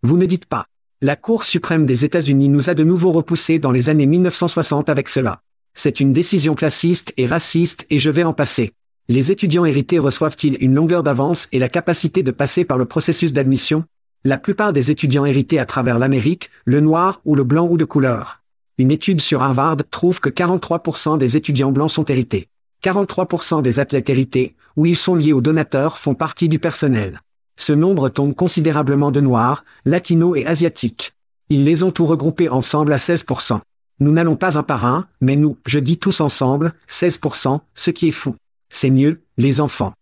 [0.02, 0.66] Vous ne dites pas.
[1.04, 5.08] La Cour suprême des États-Unis nous a de nouveau repoussés dans les années 1960 avec
[5.08, 5.40] cela.
[5.74, 8.70] C'est une décision classiste et raciste et je vais en passer.
[9.08, 13.32] Les étudiants hérités reçoivent-ils une longueur d'avance et la capacité de passer par le processus
[13.32, 13.82] d'admission?
[14.22, 17.84] La plupart des étudiants hérités à travers l'Amérique, le noir ou le blanc ou de
[17.84, 18.40] couleur.
[18.78, 22.46] Une étude sur Harvard trouve que 43% des étudiants blancs sont hérités.
[22.84, 27.22] 43% des athlètes hérités, où ils sont liés aux donateurs, font partie du personnel.
[27.56, 31.12] Ce nombre tombe considérablement de noirs, latinos et asiatiques.
[31.48, 33.60] Ils les ont tous regroupés ensemble à 16%.
[34.00, 38.08] Nous n'allons pas un par un, mais nous, je dis tous ensemble, 16%, ce qui
[38.08, 38.34] est fou.
[38.70, 39.92] C'est mieux, les enfants.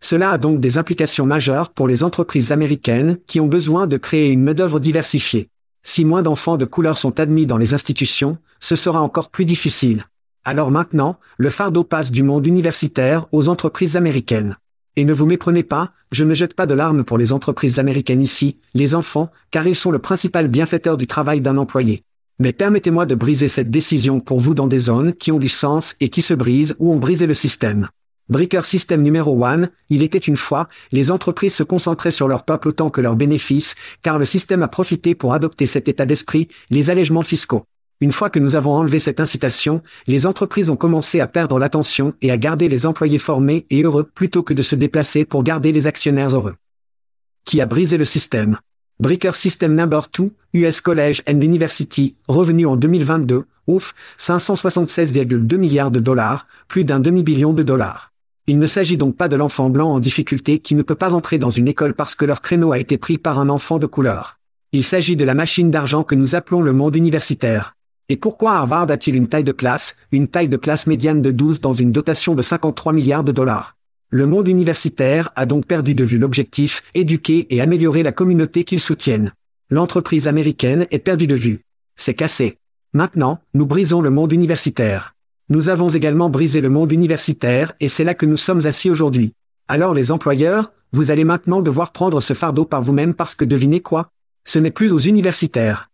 [0.00, 4.30] Cela a donc des implications majeures pour les entreprises américaines qui ont besoin de créer
[4.30, 5.48] une main-d'œuvre diversifiée.
[5.84, 10.06] Si moins d'enfants de couleur sont admis dans les institutions, ce sera encore plus difficile.
[10.44, 14.56] Alors maintenant, le fardeau passe du monde universitaire aux entreprises américaines.
[14.96, 18.20] Et ne vous méprenez pas, je ne jette pas de larmes pour les entreprises américaines
[18.20, 22.02] ici, les enfants, car ils sont le principal bienfaiteur du travail d'un employé.
[22.38, 25.94] Mais permettez-moi de briser cette décision pour vous dans des zones qui ont du sens
[26.00, 27.88] et qui se brisent ou ont brisé le système.
[28.28, 32.68] Breaker System numéro 1, il était une fois, les entreprises se concentraient sur leur peuple
[32.68, 36.90] autant que leurs bénéfices, car le système a profité pour adopter cet état d'esprit, les
[36.90, 37.64] allègements fiscaux.
[38.02, 42.14] Une fois que nous avons enlevé cette incitation, les entreprises ont commencé à perdre l'attention
[42.20, 45.70] et à garder les employés formés et heureux plutôt que de se déplacer pour garder
[45.70, 46.56] les actionnaires heureux.
[47.44, 48.58] Qui a brisé le système?
[48.98, 56.00] Breaker System Number 2, US College and University, revenu en 2022, ouf, 576,2 milliards de
[56.00, 58.10] dollars, plus d'un demi-billion de dollars.
[58.48, 61.38] Il ne s'agit donc pas de l'enfant blanc en difficulté qui ne peut pas entrer
[61.38, 64.40] dans une école parce que leur créneau a été pris par un enfant de couleur.
[64.72, 67.76] Il s'agit de la machine d'argent que nous appelons le monde universitaire.
[68.08, 71.60] Et pourquoi Harvard a-t-il une taille de classe, une taille de classe médiane de 12
[71.60, 73.76] dans une dotation de 53 milliards de dollars?
[74.10, 78.80] Le monde universitaire a donc perdu de vue l'objectif, éduquer et améliorer la communauté qu'ils
[78.80, 79.32] soutiennent.
[79.70, 81.60] L'entreprise américaine est perdue de vue.
[81.96, 82.58] C'est cassé.
[82.92, 85.14] Maintenant, nous brisons le monde universitaire.
[85.48, 89.32] Nous avons également brisé le monde universitaire et c'est là que nous sommes assis aujourd'hui.
[89.68, 93.80] Alors les employeurs, vous allez maintenant devoir prendre ce fardeau par vous-même parce que devinez
[93.80, 94.10] quoi?
[94.44, 95.88] Ce n'est plus aux universitaires.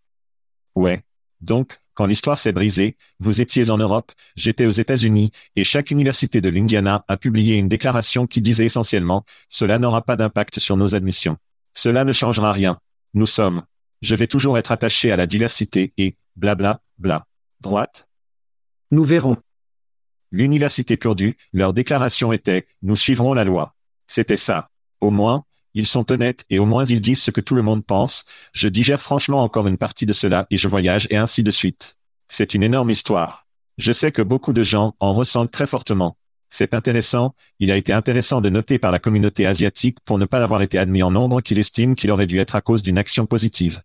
[0.75, 1.03] Ouais.
[1.40, 6.40] Donc, quand l'histoire s'est brisée, vous étiez en Europe, j'étais aux États-Unis, et chaque université
[6.40, 10.94] de l'Indiana a publié une déclaration qui disait essentiellement, cela n'aura pas d'impact sur nos
[10.94, 11.38] admissions.
[11.74, 12.78] Cela ne changera rien.
[13.14, 13.64] Nous sommes.
[14.00, 17.26] Je vais toujours être attaché à la diversité et, blabla, bla.
[17.58, 18.06] Droite?
[18.92, 19.37] Nous verrons.
[20.30, 23.74] L'université Purdue, leur déclaration était, nous suivrons la loi.
[24.06, 24.70] C'était ça.
[25.00, 27.85] Au moins, ils sont honnêtes et au moins ils disent ce que tout le monde
[27.85, 31.50] pense, je digère franchement encore une partie de cela et je voyage et ainsi de
[31.50, 31.96] suite.
[32.28, 33.46] C'est une énorme histoire.
[33.78, 36.16] Je sais que beaucoup de gens en ressentent très fortement.
[36.50, 40.42] C'est intéressant, il a été intéressant de noter par la communauté asiatique pour ne pas
[40.42, 43.26] avoir été admis en nombre qu'il estime qu'il aurait dû être à cause d'une action
[43.26, 43.83] positive.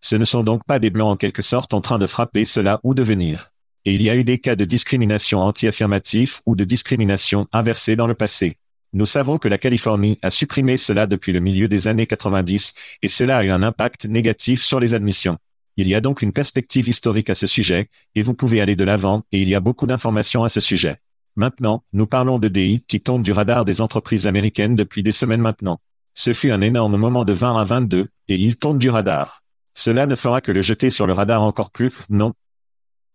[0.00, 2.80] Ce ne sont donc pas des blancs en quelque sorte en train de frapper cela
[2.82, 3.50] ou de venir.
[3.84, 8.06] Et il y a eu des cas de discrimination anti-affirmatif ou de discrimination inversée dans
[8.06, 8.58] le passé.
[8.92, 13.08] Nous savons que la Californie a supprimé cela depuis le milieu des années 90, et
[13.08, 15.38] cela a eu un impact négatif sur les admissions.
[15.76, 18.84] Il y a donc une perspective historique à ce sujet, et vous pouvez aller de
[18.84, 20.96] l'avant, et il y a beaucoup d'informations à ce sujet.
[21.36, 25.40] Maintenant, nous parlons de DI qui tombe du radar des entreprises américaines depuis des semaines
[25.40, 25.80] maintenant.
[26.14, 29.44] Ce fut un énorme moment de 20 à 22, et il tombe du radar.
[29.72, 32.32] Cela ne fera que le jeter sur le radar encore plus, non?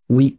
[0.08, 0.38] Oui.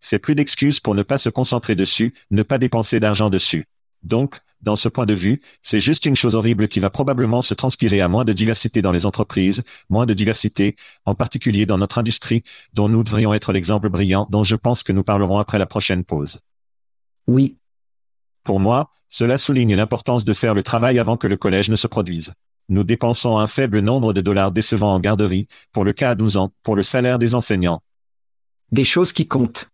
[0.00, 3.66] C'est plus d'excuses pour ne pas se concentrer dessus, ne pas dépenser d'argent dessus.
[4.02, 7.54] Donc, dans ce point de vue, c'est juste une chose horrible qui va probablement se
[7.54, 11.98] transpirer à moins de diversité dans les entreprises, moins de diversité, en particulier dans notre
[11.98, 12.42] industrie,
[12.74, 16.04] dont nous devrions être l'exemple brillant dont je pense que nous parlerons après la prochaine
[16.04, 16.40] pause.
[17.26, 17.56] Oui.
[18.44, 21.86] Pour moi, cela souligne l'importance de faire le travail avant que le collège ne se
[21.86, 22.32] produise.
[22.68, 26.36] Nous dépensons un faible nombre de dollars décevants en garderie, pour le cas à 12
[26.36, 27.82] ans, pour le salaire des enseignants.
[28.70, 29.68] Des choses qui comptent.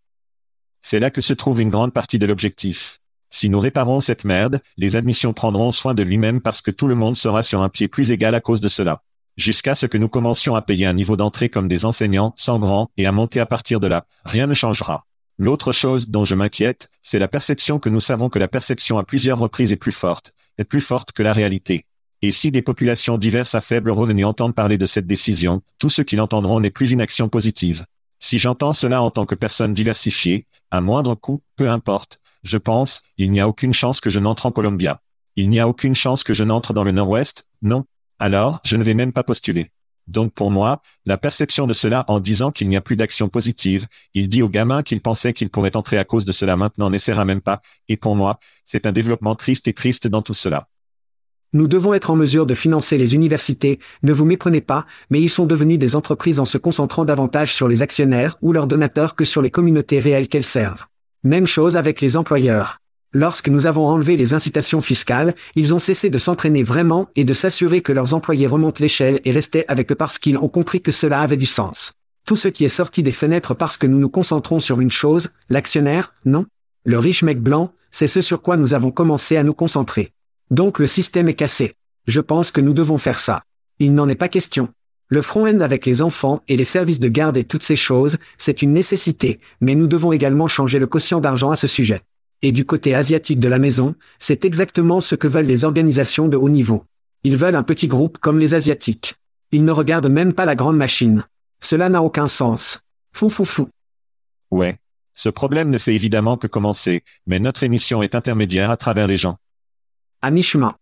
[0.81, 2.99] C'est là que se trouve une grande partie de l'objectif.
[3.29, 6.95] Si nous réparons cette merde, les admissions prendront soin de lui-même parce que tout le
[6.95, 9.03] monde sera sur un pied plus égal à cause de cela.
[9.35, 12.89] Jusqu'à ce que nous commencions à payer un niveau d'entrée comme des enseignants, sans grand,
[12.97, 15.05] et à monter à partir de là, rien ne changera.
[15.37, 19.03] L'autre chose dont je m'inquiète, c'est la perception que nous savons que la perception à
[19.03, 21.85] plusieurs reprises est plus forte, est plus forte que la réalité.
[22.23, 26.01] Et si des populations diverses à faible revenu entendent parler de cette décision, tout ce
[26.01, 27.85] qu'ils entendront n'est plus une action positive.
[28.17, 33.01] Si j'entends cela en tant que personne diversifiée, à moindre coût, peu importe, je pense,
[33.17, 35.01] il n'y a aucune chance que je n'entre en Columbia.
[35.35, 37.83] Il n'y a aucune chance que je n'entre dans le Nord-Ouest, non.
[38.19, 39.71] Alors, je ne vais même pas postuler.
[40.07, 43.87] Donc pour moi, la perception de cela en disant qu'il n'y a plus d'action positive,
[44.13, 47.25] il dit aux gamins qu'il pensait qu'il pourrait entrer à cause de cela maintenant n'essaiera
[47.25, 50.69] même pas, et pour moi, c'est un développement triste et triste dans tout cela.
[51.53, 55.29] Nous devons être en mesure de financer les universités, ne vous méprenez pas, mais ils
[55.29, 59.25] sont devenus des entreprises en se concentrant davantage sur les actionnaires ou leurs donateurs que
[59.25, 60.87] sur les communautés réelles qu'elles servent.
[61.27, 62.79] Même chose avec les employeurs.
[63.11, 67.33] Lorsque nous avons enlevé les incitations fiscales, ils ont cessé de s'entraîner vraiment et de
[67.33, 70.93] s'assurer que leurs employés remontent l'échelle et restaient avec eux parce qu'ils ont compris que
[70.93, 71.91] cela avait du sens.
[72.25, 75.27] Tout ce qui est sorti des fenêtres parce que nous nous concentrons sur une chose,
[75.49, 76.45] l'actionnaire, non?
[76.85, 80.13] Le riche mec blanc, c'est ce sur quoi nous avons commencé à nous concentrer.
[80.49, 81.73] Donc le système est cassé.
[82.05, 83.43] Je pense que nous devons faire ça.
[83.79, 84.69] Il n'en est pas question.
[85.09, 88.61] Le front-end avec les enfants et les services de garde et toutes ces choses, c'est
[88.61, 92.01] une nécessité, mais nous devons également changer le quotient d'argent à ce sujet.
[92.41, 96.35] Et du côté asiatique de la maison, c'est exactement ce que veulent les organisations de
[96.35, 96.83] haut niveau.
[97.23, 99.15] Ils veulent un petit groupe comme les Asiatiques.
[99.51, 101.25] Ils ne regardent même pas la grande machine.
[101.61, 102.79] Cela n'a aucun sens.
[103.13, 103.69] Fou fou fou.
[104.51, 104.77] Ouais.
[105.13, 109.17] Ce problème ne fait évidemment que commencer, mais notre émission est intermédiaire à travers les
[109.17, 109.37] gens.
[110.21, 110.75] À mi-chemin.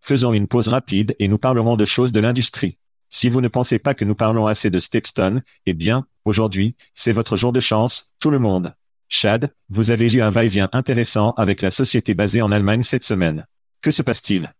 [0.00, 2.76] Faisons une pause rapide et nous parlerons de choses de l'industrie.
[3.14, 7.12] Si vous ne pensez pas que nous parlons assez de Stexton, eh bien, aujourd'hui, c'est
[7.12, 8.74] votre jour de chance, tout le monde.
[9.06, 13.46] Chad, vous avez eu un va-et-vient intéressant avec la société basée en Allemagne cette semaine.
[13.82, 14.54] Que se passe-t-il?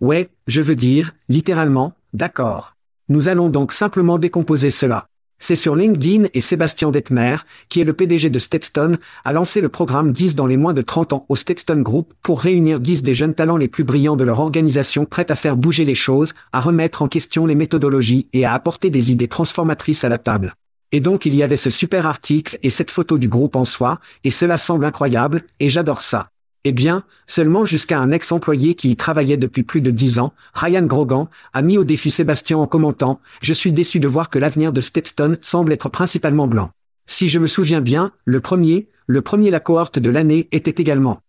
[0.00, 2.74] Ouais, je veux dire, littéralement, d'accord.
[3.08, 5.06] Nous allons donc simplement décomposer cela.
[5.42, 7.36] C'est sur LinkedIn et Sébastien Detmer,
[7.70, 10.82] qui est le PDG de Stepstone, a lancé le programme 10 dans les moins de
[10.82, 14.24] 30 ans au Stepstone Group pour réunir 10 des jeunes talents les plus brillants de
[14.24, 18.44] leur organisation prêts à faire bouger les choses, à remettre en question les méthodologies et
[18.44, 20.54] à apporter des idées transformatrices à la table.
[20.92, 23.98] Et donc il y avait ce super article et cette photo du groupe en soi,
[24.24, 26.28] et cela semble incroyable, et j'adore ça.
[26.64, 30.84] Eh bien, seulement jusqu'à un ex-employé qui y travaillait depuis plus de dix ans, Ryan
[30.84, 34.72] Grogan, a mis au défi Sébastien en commentant «Je suis déçu de voir que l'avenir
[34.72, 36.70] de Stepstone semble être principalement blanc.
[37.06, 41.22] Si je me souviens bien, le premier, le premier la cohorte de l'année était également.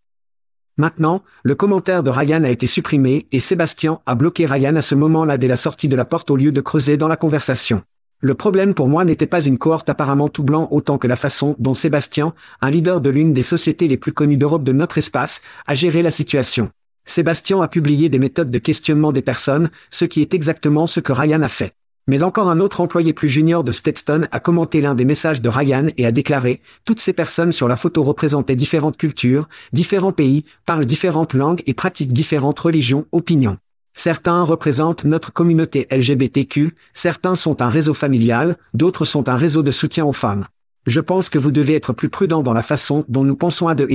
[0.77, 4.95] Maintenant, le commentaire de Ryan a été supprimé et Sébastien a bloqué Ryan à ce
[4.95, 7.83] moment-là dès la sortie de la porte au lieu de creuser dans la conversation.
[8.23, 11.55] Le problème pour moi n'était pas une cohorte apparemment tout blanc autant que la façon
[11.57, 15.41] dont Sébastien, un leader de l'une des sociétés les plus connues d'Europe de notre espace,
[15.65, 16.69] a géré la situation.
[17.03, 21.11] Sébastien a publié des méthodes de questionnement des personnes, ce qui est exactement ce que
[21.11, 21.73] Ryan a fait.
[22.05, 25.49] Mais encore un autre employé plus junior de Stepstone a commenté l'un des messages de
[25.49, 30.45] Ryan et a déclaré «Toutes ces personnes sur la photo représentaient différentes cultures, différents pays,
[30.67, 33.57] parlent différentes langues et pratiquent différentes religions, opinions.
[33.93, 39.71] Certains représentent notre communauté LGBTQ, certains sont un réseau familial, d'autres sont un réseau de
[39.71, 40.47] soutien aux femmes.
[40.87, 43.75] Je pense que vous devez être plus prudent dans la façon dont nous pensons à
[43.75, 43.87] de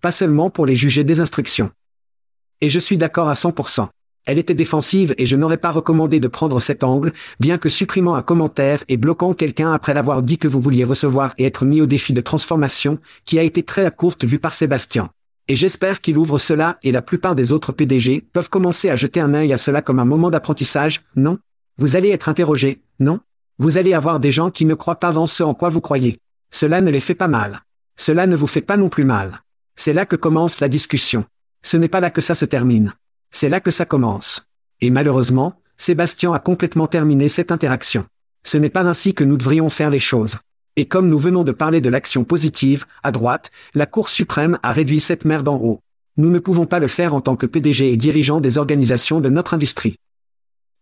[0.00, 1.70] pas seulement pour les juger des instructions.
[2.60, 3.88] Et je suis d'accord à 100%.
[4.24, 8.14] Elle était défensive et je n'aurais pas recommandé de prendre cet angle, bien que supprimant
[8.14, 11.80] un commentaire et bloquant quelqu'un après l'avoir dit que vous vouliez recevoir et être mis
[11.80, 15.10] au défi de transformation, qui a été très à courte vue par Sébastien.
[15.48, 19.20] Et j'espère qu'il ouvre cela et la plupart des autres PDG peuvent commencer à jeter
[19.20, 21.38] un œil à cela comme un moment d'apprentissage, non?
[21.78, 23.20] Vous allez être interrogé, non?
[23.58, 26.18] Vous allez avoir des gens qui ne croient pas en ce en quoi vous croyez.
[26.50, 27.62] Cela ne les fait pas mal.
[27.96, 29.42] Cela ne vous fait pas non plus mal.
[29.76, 31.24] C'est là que commence la discussion.
[31.62, 32.94] Ce n'est pas là que ça se termine.
[33.30, 34.46] C'est là que ça commence.
[34.80, 38.06] Et malheureusement, Sébastien a complètement terminé cette interaction.
[38.44, 40.36] Ce n'est pas ainsi que nous devrions faire les choses.
[40.76, 44.72] Et comme nous venons de parler de l'action positive, à droite, la Cour suprême a
[44.72, 45.80] réduit cette merde en haut.
[46.16, 49.28] Nous ne pouvons pas le faire en tant que PDG et dirigeant des organisations de
[49.28, 49.96] notre industrie.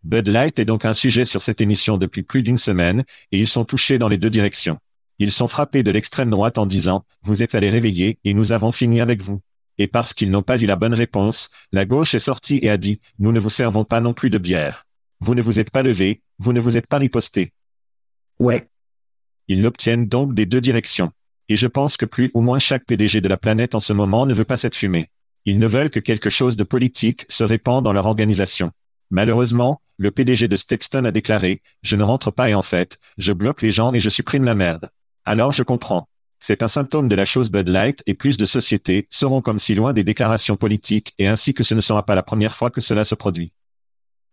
[0.05, 3.49] Bud Light est donc un sujet sur cette émission depuis plus d'une semaine, et ils
[3.49, 4.79] sont touchés dans les deux directions.
[5.19, 8.73] Ils sont frappés de l'extrême droite en disant, vous êtes allés réveiller et nous avons
[8.73, 9.41] fini avec vous.
[9.77, 12.77] Et parce qu'ils n'ont pas eu la bonne réponse, la gauche est sortie et a
[12.77, 14.87] dit, nous ne vous servons pas non plus de bière.
[15.21, 17.53] Vous ne vous êtes pas levé, vous ne vous êtes pas riposté.
[18.39, 18.70] Ouais,
[19.51, 21.11] ils l'obtiennent donc des deux directions.
[21.49, 24.25] Et je pense que plus ou moins chaque PDG de la planète en ce moment
[24.25, 25.11] ne veut pas cette fumée.
[25.45, 28.71] Ils ne veulent que quelque chose de politique se répande dans leur organisation.
[29.11, 33.33] Malheureusement, le PDG de Stexton a déclaré, je ne rentre pas et en fait, je
[33.33, 34.89] bloque les gens et je supprime la merde.
[35.25, 36.07] Alors je comprends.
[36.39, 39.75] C'est un symptôme de la chose Bud Light et plus de sociétés seront comme si
[39.75, 42.81] loin des déclarations politiques et ainsi que ce ne sera pas la première fois que
[42.81, 43.53] cela se produit.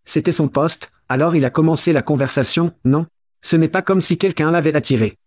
[0.06, 3.08] C'était son poste, alors il a commencé la conversation, non?
[3.42, 5.18] Ce n'est pas comme si quelqu'un l'avait attiré.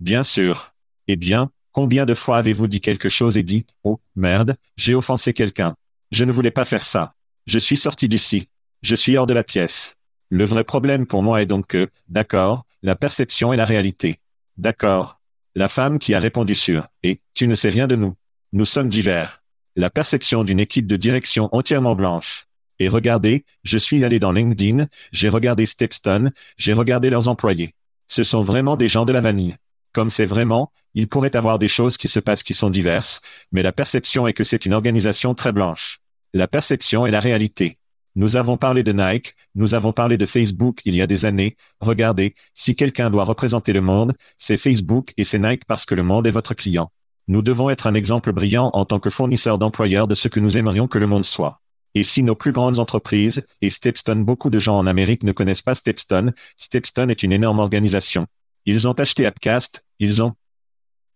[0.00, 0.74] Bien sûr.
[1.08, 5.32] Eh bien, combien de fois avez-vous dit quelque chose et dit, oh, merde, j'ai offensé
[5.32, 5.74] quelqu'un.
[6.10, 7.14] Je ne voulais pas faire ça.
[7.46, 8.48] Je suis sorti d'ici.
[8.82, 9.96] Je suis hors de la pièce.
[10.28, 14.18] Le vrai problème pour moi est donc que, d'accord, la perception est la réalité.
[14.56, 15.20] D'accord.
[15.54, 18.14] La femme qui a répondu sur, et, tu ne sais rien de nous.
[18.52, 19.42] Nous sommes divers.
[19.76, 22.46] La perception d'une équipe de direction entièrement blanche.
[22.82, 27.76] Et regardez, je suis allé dans LinkedIn, j'ai regardé Stepstone, j'ai regardé leurs employés.
[28.08, 29.54] Ce sont vraiment des gens de la vanille.
[29.92, 33.20] Comme c'est vraiment, il pourrait avoir des choses qui se passent qui sont diverses,
[33.52, 36.00] mais la perception est que c'est une organisation très blanche.
[36.34, 37.78] La perception est la réalité.
[38.16, 41.56] Nous avons parlé de Nike, nous avons parlé de Facebook il y a des années.
[41.78, 46.02] Regardez, si quelqu'un doit représenter le monde, c'est Facebook et c'est Nike parce que le
[46.02, 46.90] monde est votre client.
[47.28, 50.58] Nous devons être un exemple brillant en tant que fournisseur d'employeurs de ce que nous
[50.58, 51.61] aimerions que le monde soit.
[51.94, 55.62] Et si nos plus grandes entreprises, et Stepstone, beaucoup de gens en Amérique ne connaissent
[55.62, 58.26] pas Stepstone, Stepstone est une énorme organisation.
[58.64, 60.34] Ils ont acheté Appcast, ils ont...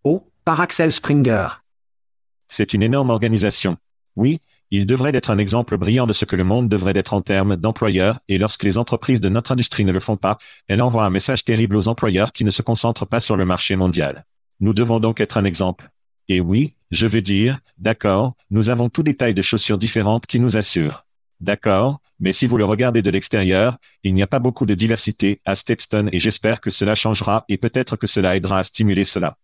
[0.03, 1.47] Oh, par Axel Springer.
[2.47, 3.77] C'est une énorme organisation.
[4.15, 7.21] Oui, il devrait être un exemple brillant de ce que le monde devrait être en
[7.21, 10.37] termes d'employeurs, et lorsque les entreprises de notre industrie ne le font pas,
[10.67, 13.75] elles envoient un message terrible aux employeurs qui ne se concentrent pas sur le marché
[13.75, 14.25] mondial.
[14.59, 15.89] Nous devons donc être un exemple.
[16.29, 20.39] Et oui, je veux dire, d'accord, nous avons tous des tailles de chaussures différentes qui
[20.39, 21.05] nous assurent.
[21.39, 25.41] D'accord, mais si vous le regardez de l'extérieur, il n'y a pas beaucoup de diversité
[25.45, 29.37] à Stepstone et j'espère que cela changera et peut-être que cela aidera à stimuler cela.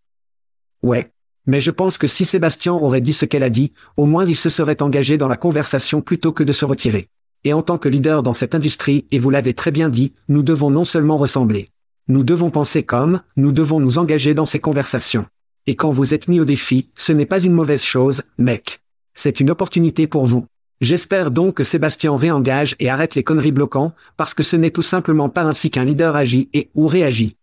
[0.82, 1.10] Ouais.
[1.46, 4.36] Mais je pense que si Sébastien aurait dit ce qu'elle a dit, au moins il
[4.36, 7.08] se serait engagé dans la conversation plutôt que de se retirer.
[7.44, 10.42] Et en tant que leader dans cette industrie, et vous l'avez très bien dit, nous
[10.42, 11.68] devons non seulement ressembler.
[12.08, 15.26] Nous devons penser comme, nous devons nous engager dans ces conversations.
[15.66, 18.80] Et quand vous êtes mis au défi, ce n'est pas une mauvaise chose, mec.
[19.14, 20.46] C'est une opportunité pour vous.
[20.80, 24.82] J'espère donc que Sébastien réengage et arrête les conneries bloquants, parce que ce n'est tout
[24.82, 27.36] simplement pas ainsi qu'un leader agit et ou réagit.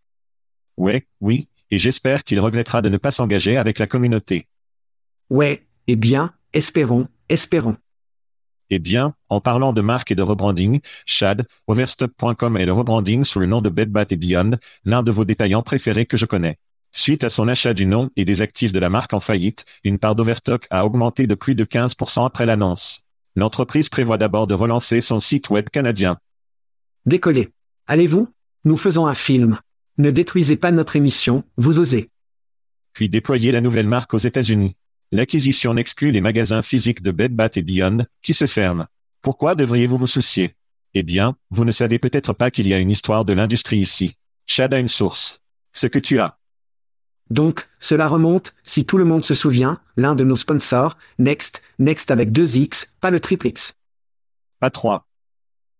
[0.78, 4.48] Ouais, oui, et j'espère qu'il regrettera de ne pas s'engager avec la communauté.
[5.30, 7.78] Ouais, eh bien, espérons, espérons.
[8.70, 13.40] Eh bien, en parlant de marque et de rebranding, Chad, Overstop.com est le rebranding sous
[13.40, 14.52] le nom de Bed Bath Beyond,
[14.86, 16.58] l'un de vos détaillants préférés que je connais.
[16.92, 19.98] Suite à son achat du nom et des actifs de la marque en faillite, une
[19.98, 23.04] part d'Overstock a augmenté de plus de 15% après l'annonce.
[23.36, 26.18] L'entreprise prévoit d'abord de relancer son site web canadien.
[27.06, 27.50] Décollez.
[27.88, 28.28] Allez-vous?
[28.66, 29.60] Nous faisons un film.
[29.98, 32.10] Ne détruisez pas notre émission, vous osez.
[32.94, 34.76] Puis déployer la nouvelle marque aux États-Unis.
[35.14, 38.86] L'acquisition exclut les magasins physiques de Bed Bath et Beyond, qui se ferment.
[39.22, 40.56] Pourquoi devriez-vous vous soucier?
[40.94, 44.16] Eh bien, vous ne savez peut-être pas qu'il y a une histoire de l'industrie ici.
[44.46, 45.42] Chad a une source.
[45.74, 46.38] Ce que tu as.
[47.30, 52.12] Donc, cela remonte, si tout le monde se souvient, l'un de nos sponsors, Next, Next
[52.12, 53.74] avec deux X, pas le triple X.
[54.60, 55.08] Pas trois.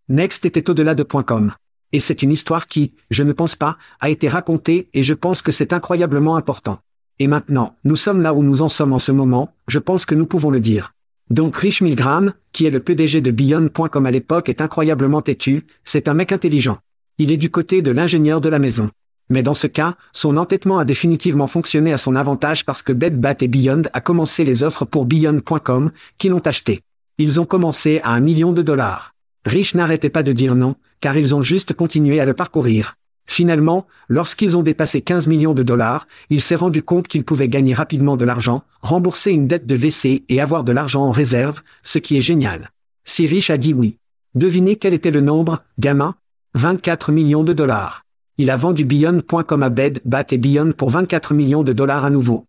[0.08, 1.54] Next était au-delà de .com.
[1.92, 5.42] Et c'est une histoire qui, je ne pense pas, a été racontée et je pense
[5.42, 6.80] que c'est incroyablement important.
[7.20, 10.16] Et maintenant, nous sommes là où nous en sommes en ce moment, je pense que
[10.16, 10.94] nous pouvons le dire.
[11.30, 16.08] Donc Rich Milgram, qui est le PDG de Beyond.com à l'époque est incroyablement têtu, c'est
[16.08, 16.80] un mec intelligent.
[17.18, 18.90] Il est du côté de l'ingénieur de la maison.
[19.32, 23.20] Mais dans ce cas, son entêtement a définitivement fonctionné à son avantage parce que Bed
[23.20, 26.82] Bath et Beyond a commencé les offres pour Beyond.com, qui l'ont acheté.
[27.18, 29.16] Ils ont commencé à un million de dollars.
[29.46, 32.98] Rich n'arrêtait pas de dire non, car ils ont juste continué à le parcourir.
[33.26, 37.74] Finalement, lorsqu'ils ont dépassé 15 millions de dollars, il s'est rendu compte qu'il pouvait gagner
[37.74, 42.00] rapidement de l'argent, rembourser une dette de WC et avoir de l'argent en réserve, ce
[42.00, 42.72] qui est génial.
[43.06, 43.98] Si Rich a dit oui.
[44.36, 46.16] Devinez quel était le nombre, gamin?
[46.56, 48.04] 24 millions de dollars.
[48.38, 52.10] Il a vendu Beyond.com à Bed, Bat et Beyond pour 24 millions de dollars à
[52.10, 52.46] nouveau.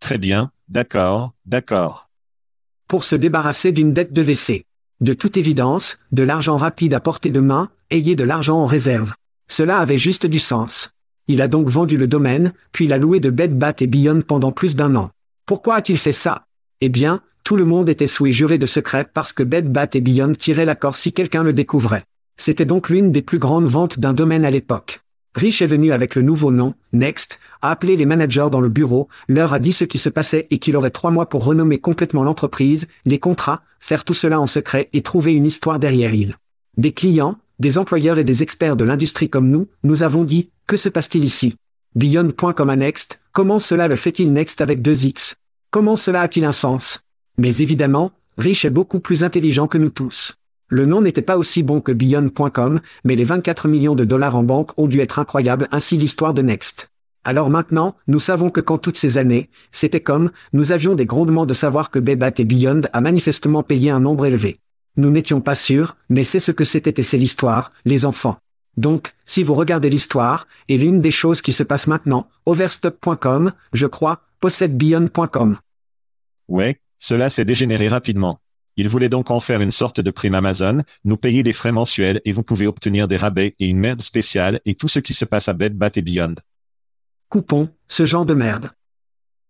[0.00, 2.08] Très bien, d'accord, d'accord.
[2.88, 4.64] Pour se débarrasser d'une dette de WC.
[5.00, 9.14] De toute évidence, de l'argent rapide à portée de main, ayez de l'argent en réserve.
[9.48, 10.90] Cela avait juste du sens.
[11.28, 14.50] Il a donc vendu le domaine, puis l'a loué de Bed Bat et Beyond pendant
[14.50, 15.10] plus d'un an.
[15.46, 16.46] Pourquoi a-t-il fait ça?
[16.80, 20.00] Eh bien, tout le monde était souhait juré de secret parce que Bed Bat et
[20.00, 22.04] Beyond tiraient l'accord si quelqu'un le découvrait.
[22.38, 25.00] C'était donc l'une des plus grandes ventes d'un domaine à l'époque.
[25.34, 29.08] Rich est venu avec le nouveau nom, Next, a appelé les managers dans le bureau,
[29.28, 32.22] leur a dit ce qui se passait et qu'il aurait trois mois pour renommer complètement
[32.22, 36.36] l'entreprise, les contrats, faire tout cela en secret et trouver une histoire derrière il.
[36.76, 40.76] Des clients, des employeurs et des experts de l'industrie comme nous, nous avons dit, que
[40.76, 41.56] se passe-t-il ici?
[41.96, 45.34] Beyond.com à Next, comment cela le fait-il Next avec deux X?
[45.70, 47.00] Comment cela a-t-il un sens?
[47.36, 50.37] Mais évidemment, Rich est beaucoup plus intelligent que nous tous.
[50.70, 54.42] Le nom n'était pas aussi bon que Beyond.com, mais les 24 millions de dollars en
[54.42, 56.90] banque ont dû être incroyables ainsi l'histoire de Next.
[57.24, 61.46] Alors maintenant, nous savons que quand toutes ces années, c'était comme, nous avions des grondements
[61.46, 64.58] de savoir que Bebat et Beyond a manifestement payé un nombre élevé.
[64.96, 68.36] Nous n'étions pas sûrs, mais c'est ce que c'était et c'est l'histoire, les enfants.
[68.76, 73.86] Donc, si vous regardez l'histoire, et l'une des choses qui se passe maintenant, Overstock.com, je
[73.86, 75.58] crois, possède Beyond.com.
[76.48, 78.38] Ouais, cela s'est dégénéré rapidement.
[78.78, 82.20] Il voulait donc en faire une sorte de prime Amazon, nous payer des frais mensuels
[82.24, 85.24] et vous pouvez obtenir des rabais et une merde spéciale et tout ce qui se
[85.24, 86.36] passe à Bed Bat et Beyond.
[87.28, 88.70] Coupon, ce genre de merde.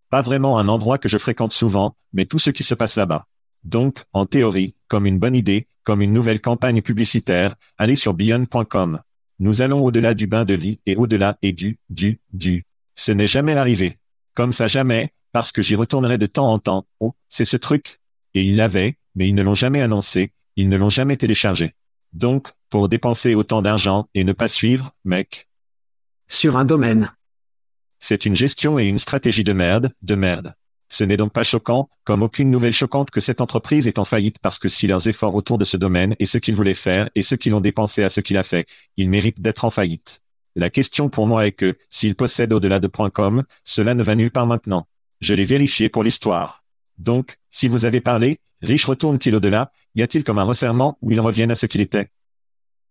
[0.09, 3.27] Pas vraiment un endroit que je fréquente souvent, mais tout ce qui se passe là-bas.
[3.65, 9.01] Donc, en théorie, comme une bonne idée, comme une nouvelle campagne publicitaire, allez sur beyond.com.
[9.41, 12.65] Nous allons au-delà du bain de lit et au-delà et du, du, du.
[12.95, 13.99] Ce n'est jamais arrivé.
[14.33, 16.87] Comme ça jamais, parce que j'y retournerai de temps en temps.
[16.99, 18.01] Oh, c'est ce truc.
[18.35, 21.75] Et il avait, mais ils ne l'ont jamais annoncé, ils ne l'ont jamais téléchargé.
[22.13, 25.49] Donc, pour dépenser autant d'argent et ne pas suivre, mec,
[26.29, 27.13] Sur un domaine.
[27.99, 30.55] c'est une gestion et une stratégie de merde, de merde.
[30.91, 34.39] Ce n'est donc pas choquant, comme aucune nouvelle choquante que cette entreprise est en faillite
[34.41, 37.23] parce que si leurs efforts autour de ce domaine et ce qu'ils voulaient faire et
[37.23, 40.23] ce qu'ils ont dépensé à ce qu'il a fait, ils méritent d'être en faillite.
[40.57, 44.31] La question pour moi est que, s'ils possèdent au-delà de .com, cela ne va nulle
[44.31, 44.89] part maintenant.
[45.21, 46.65] Je l'ai vérifié pour l'histoire.
[46.97, 51.21] Donc, si vous avez parlé, Rich retourne-t-il au-delà, y a-t-il comme un resserrement où ils
[51.21, 52.09] reviennent à ce qu'il était?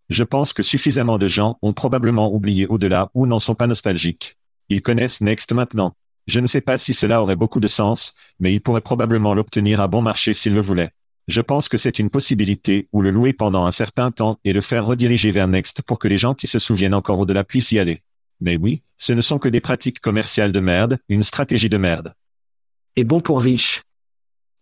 [0.10, 4.38] Je pense que suffisamment de gens ont probablement oublié au-delà ou n'en sont pas nostalgiques.
[4.70, 5.94] Ils connaissent Next maintenant.
[6.28, 9.82] Je ne sais pas si cela aurait beaucoup de sens, mais ils pourraient probablement l'obtenir
[9.82, 10.92] à bon marché s'ils le voulaient.
[11.28, 14.62] Je pense que c'est une possibilité ou le louer pendant un certain temps et le
[14.62, 17.80] faire rediriger vers Next pour que les gens qui se souviennent encore au-delà puissent y
[17.80, 18.02] aller.
[18.40, 22.14] Mais oui, ce ne sont que des pratiques commerciales de merde, une stratégie de merde.
[22.96, 23.82] Et bon pour riche.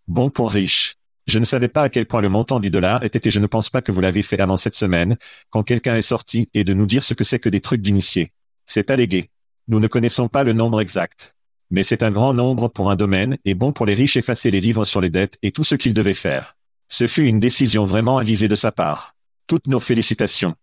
[0.08, 0.95] Bon pour riche.
[1.26, 3.48] Je ne savais pas à quel point le montant du dollar était et je ne
[3.48, 5.16] pense pas que vous l'avez fait avant cette semaine,
[5.50, 8.30] quand quelqu'un est sorti et de nous dire ce que c'est que des trucs d'initiés.
[8.64, 9.30] C'est allégué.
[9.66, 11.34] Nous ne connaissons pas le nombre exact.
[11.70, 14.60] Mais c'est un grand nombre pour un domaine et bon pour les riches effacer les
[14.60, 16.56] livres sur les dettes et tout ce qu'ils devaient faire.
[16.88, 19.16] Ce fut une décision vraiment avisée de sa part.
[19.48, 20.54] Toutes nos félicitations.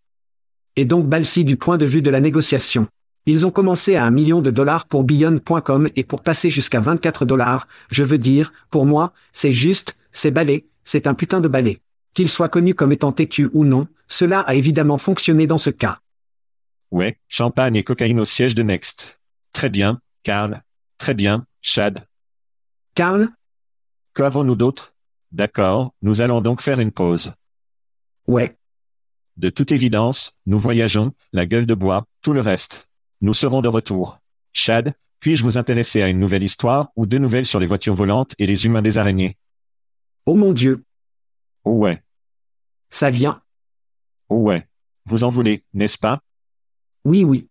[0.77, 2.87] Et donc Balsi du point de vue de la négociation.
[3.25, 7.25] Ils ont commencé à un million de dollars pour Beyond.com et pour passer jusqu'à 24
[7.25, 11.81] dollars, je veux dire, pour moi, c'est juste, c'est balai, c'est un putain de balai.
[12.13, 15.99] Qu'il soit connu comme étant têtu ou non, cela a évidemment fonctionné dans ce cas.
[16.91, 19.19] Ouais, champagne et cocaïne au siège de Next.
[19.51, 20.61] Très bien, Carl.
[20.99, 22.05] Très bien, Chad.
[22.95, 23.29] Carl
[24.13, 24.93] Qu'avons-nous d'autre?
[25.31, 27.33] D'accord, nous allons donc faire une pause.
[28.27, 28.55] Ouais.
[29.37, 32.87] De toute évidence, nous voyageons, la gueule de bois, tout le reste.
[33.21, 34.19] Nous serons de retour.
[34.53, 38.35] Chad, puis-je vous intéresser à une nouvelle histoire ou deux nouvelles sur les voitures volantes
[38.37, 39.35] et les humains des araignées?
[40.25, 40.83] Oh mon Dieu,
[41.65, 42.01] Oh ouais,
[42.89, 43.41] ça vient.
[44.29, 44.67] oh ouais.
[45.05, 46.19] Vous en voulez, n'est-ce pas?
[47.03, 47.47] Oui oui.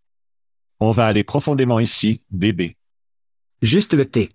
[0.80, 2.76] On va aller profondément ici, bébé.
[3.60, 4.30] Juste le thé.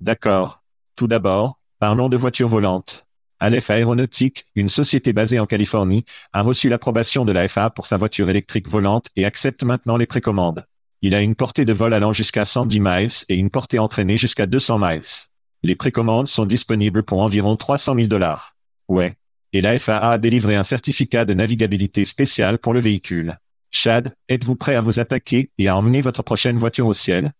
[0.00, 0.62] D'accord.
[0.94, 3.06] Tout d'abord, parlons de voitures volantes.
[3.40, 7.96] Aleph Aéronautique, une société basée en Californie, a reçu l'approbation de la FAA pour sa
[7.96, 10.66] voiture électrique volante et accepte maintenant les précommandes.
[11.02, 14.46] Il a une portée de vol allant jusqu'à 110 miles et une portée entraînée jusqu'à
[14.46, 15.27] 200 miles.
[15.62, 18.56] Les précommandes sont disponibles pour environ 300 000 dollars.
[18.88, 19.16] Ouais.
[19.52, 23.38] Et la FAA a délivré un certificat de navigabilité spécial pour le véhicule.
[23.70, 27.32] Chad, êtes-vous prêt à vous attaquer et à emmener votre prochaine voiture au ciel?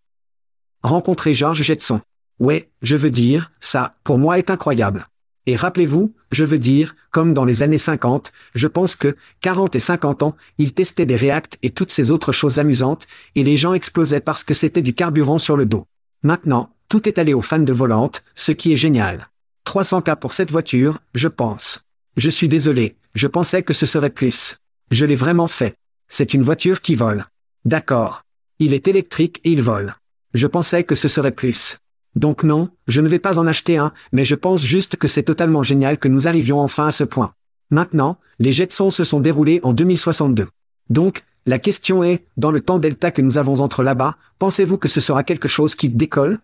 [0.83, 2.01] Rencontrer George Jetson.
[2.39, 5.07] Ouais, je veux dire, ça, pour moi est incroyable.
[5.45, 9.79] Et rappelez-vous, je veux dire, comme dans les années 50, je pense que, 40 et
[9.79, 13.73] 50 ans, ils testaient des réacts et toutes ces autres choses amusantes, et les gens
[13.73, 15.87] explosaient parce que c'était du carburant sur le dos.
[16.21, 19.29] Maintenant, tout est allé aux fans de volante, ce qui est génial.
[19.67, 21.81] 300K pour cette voiture, je pense.
[22.17, 24.57] Je suis désolé, je pensais que ce serait plus.
[24.89, 25.75] Je l'ai vraiment fait.
[26.07, 27.25] C'est une voiture qui vole.
[27.63, 28.23] D'accord.
[28.57, 29.95] Il est électrique et il vole.
[30.33, 31.77] Je pensais que ce serait plus.
[32.15, 35.23] Donc non, je ne vais pas en acheter un, mais je pense juste que c'est
[35.23, 37.33] totalement génial que nous arrivions enfin à ce point.
[37.69, 40.47] Maintenant, les Jetsons se sont déroulés en 2062.
[40.89, 44.89] Donc, la question est, dans le temps delta que nous avons entre là-bas, pensez-vous que
[44.89, 46.39] ce sera quelque chose qui décolle?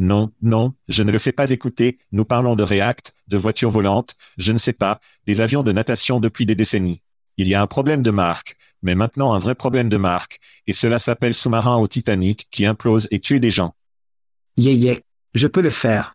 [0.00, 4.16] Non, non, je ne le fais pas écouter, nous parlons de React, de voitures volantes,
[4.38, 7.02] je ne sais pas, des avions de natation depuis des décennies.
[7.36, 10.72] Il y a un problème de marque, mais maintenant un vrai problème de marque, et
[10.72, 13.74] cela s'appelle sous-marin au Titanic qui implose et tue des gens.
[14.56, 14.98] Yeah yeah.
[15.34, 16.14] Je peux le faire.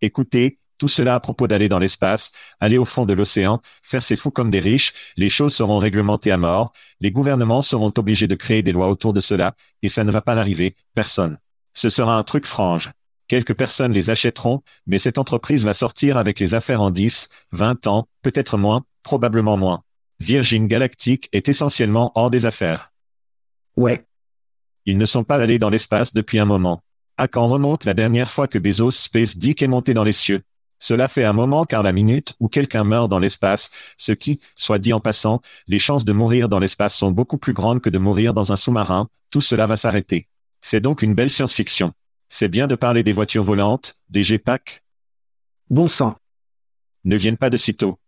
[0.00, 4.16] Écoutez, tout cela à propos d'aller dans l'espace, aller au fond de l'océan, faire ses
[4.16, 8.34] fous comme des riches, les choses seront réglementées à mort, les gouvernements seront obligés de
[8.34, 11.38] créer des lois autour de cela, et ça ne va pas arriver, personne.
[11.76, 12.90] Ce sera un truc frange.
[13.28, 17.86] Quelques personnes les achèteront, mais cette entreprise va sortir avec les affaires en 10, 20
[17.86, 19.82] ans, peut-être moins, probablement moins.
[20.18, 22.92] Virgin Galactic est essentiellement hors des affaires.
[23.76, 24.06] Ouais.
[24.86, 26.80] Ils ne sont pas allés dans l'espace depuis un moment.
[27.18, 30.44] À quand remonte la dernière fois que Bezos Space Dick est monté dans les cieux?
[30.78, 34.78] Cela fait un moment car la minute où quelqu'un meurt dans l'espace, ce qui, soit
[34.78, 37.98] dit en passant, les chances de mourir dans l'espace sont beaucoup plus grandes que de
[37.98, 40.26] mourir dans un sous-marin, tout cela va s'arrêter.
[40.60, 41.92] C'est donc une belle science-fiction.
[42.28, 44.82] C'est bien de parler des voitures volantes, des G-Pack,
[45.68, 46.16] Bon sang.
[47.04, 47.98] ne viennent pas de sitôt.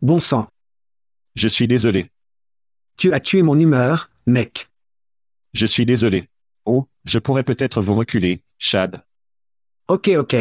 [0.00, 0.48] Bon sang.
[1.34, 2.10] Je suis désolé.
[2.96, 4.68] Tu as tué mon humeur, mec.
[5.54, 6.28] Je suis désolé.
[6.64, 9.04] Oh, je pourrais peut-être vous reculer, Chad.
[9.88, 10.36] Ok ok.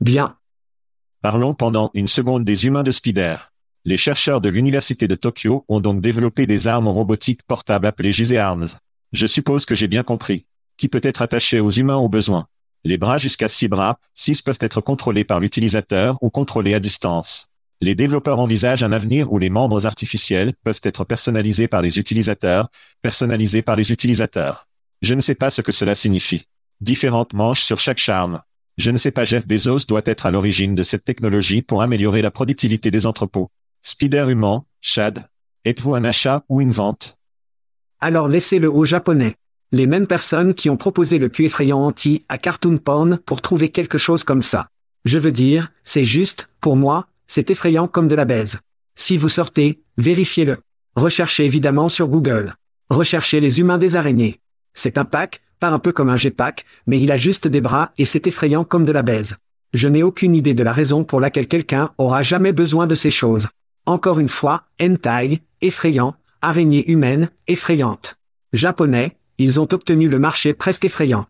[0.00, 0.38] Bien.
[1.22, 3.36] Parlons pendant une seconde des humains de Spider.
[3.84, 8.34] Les chercheurs de l'Université de Tokyo ont donc développé des armes robotiques portables appelées GZ
[8.36, 8.68] Arms.
[9.12, 10.46] Je suppose que j'ai bien compris.
[10.76, 12.46] Qui peut être attaché aux humains au besoin.
[12.84, 17.46] Les bras jusqu'à 6 bras, 6 peuvent être contrôlés par l'utilisateur ou contrôlés à distance.
[17.80, 22.68] Les développeurs envisagent un avenir où les membres artificiels peuvent être personnalisés par les utilisateurs,
[23.02, 24.68] personnalisés par les utilisateurs.
[25.02, 26.46] Je ne sais pas ce que cela signifie.
[26.80, 28.42] Différentes manches sur chaque charme.
[28.76, 32.22] Je ne sais pas Jeff Bezos doit être à l'origine de cette technologie pour améliorer
[32.22, 33.50] la productivité des entrepôts.
[33.82, 35.28] Spider humain, Chad.
[35.64, 37.16] Êtes-vous un achat ou une vente?
[38.00, 39.36] Alors laissez-le aux Japonais.
[39.74, 43.70] Les mêmes personnes qui ont proposé le cul effrayant anti à Cartoon Porn pour trouver
[43.70, 44.68] quelque chose comme ça.
[45.04, 48.60] Je veux dire, c'est juste, pour moi, c'est effrayant comme de la baise.
[48.94, 50.58] Si vous sortez, vérifiez-le.
[50.94, 52.54] Recherchez évidemment sur Google.
[52.88, 54.38] Recherchez les humains des araignées.
[54.74, 57.90] C'est un pack, pas un peu comme un G-pack, mais il a juste des bras
[57.98, 59.34] et c'est effrayant comme de la baise.
[59.72, 63.10] Je n'ai aucune idée de la raison pour laquelle quelqu'un aura jamais besoin de ces
[63.10, 63.48] choses.
[63.86, 68.14] Encore une fois, hentai, effrayant, araignée humaine, effrayante.
[68.52, 71.26] Japonais, ils ont obtenu le marché presque effrayant.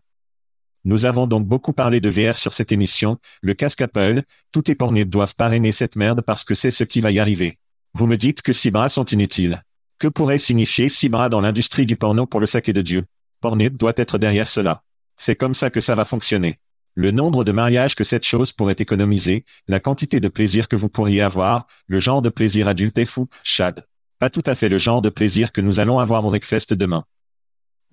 [0.83, 4.75] Nous avons donc beaucoup parlé de VR sur cette émission, le casque Apple, tous les
[4.75, 7.57] porniers doivent parrainer cette merde parce que c'est ce qui va y arriver.
[7.93, 9.63] Vous me dites que six bras sont inutiles.
[9.97, 13.05] Que pourrait signifier six bras dans l'industrie du porno pour le sac de Dieu?
[13.41, 14.83] Pornhub doit être derrière cela.
[15.17, 16.59] C'est comme ça que ça va fonctionner.
[16.93, 20.89] Le nombre de mariages que cette chose pourrait économiser, la quantité de plaisir que vous
[20.89, 23.85] pourriez avoir, le genre de plaisir adulte est fou, Chad.
[24.19, 27.05] Pas tout à fait le genre de plaisir que nous allons avoir au Breakfast demain.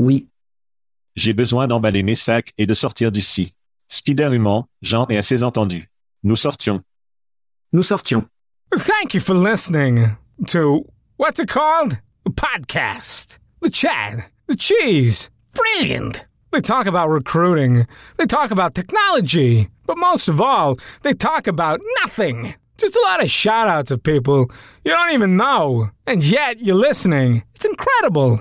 [0.03, 0.27] Oui.
[1.15, 3.55] J'ai besoin d'emballer mes sacs et de sortir d'ici.
[3.87, 5.89] Spider humain, Jean est assez entendu.
[6.25, 6.83] Nous sortions.
[7.73, 8.25] Nous sortions.
[8.77, 10.17] Thank you for listening
[10.49, 10.85] to
[11.19, 11.99] what's it called?
[12.27, 13.39] A podcast.
[13.61, 14.25] The Chad.
[14.49, 15.31] The Cheese.
[15.55, 16.27] Brilliant.
[16.51, 17.87] They talk about recruiting.
[18.17, 19.69] They talk about technology.
[19.87, 22.57] But most of all, they talk about nothing.
[22.77, 24.51] Just a lot of shout outs of people
[24.85, 25.91] you don't even know.
[26.09, 27.45] And yet you're listening.
[27.55, 28.41] It's incredible.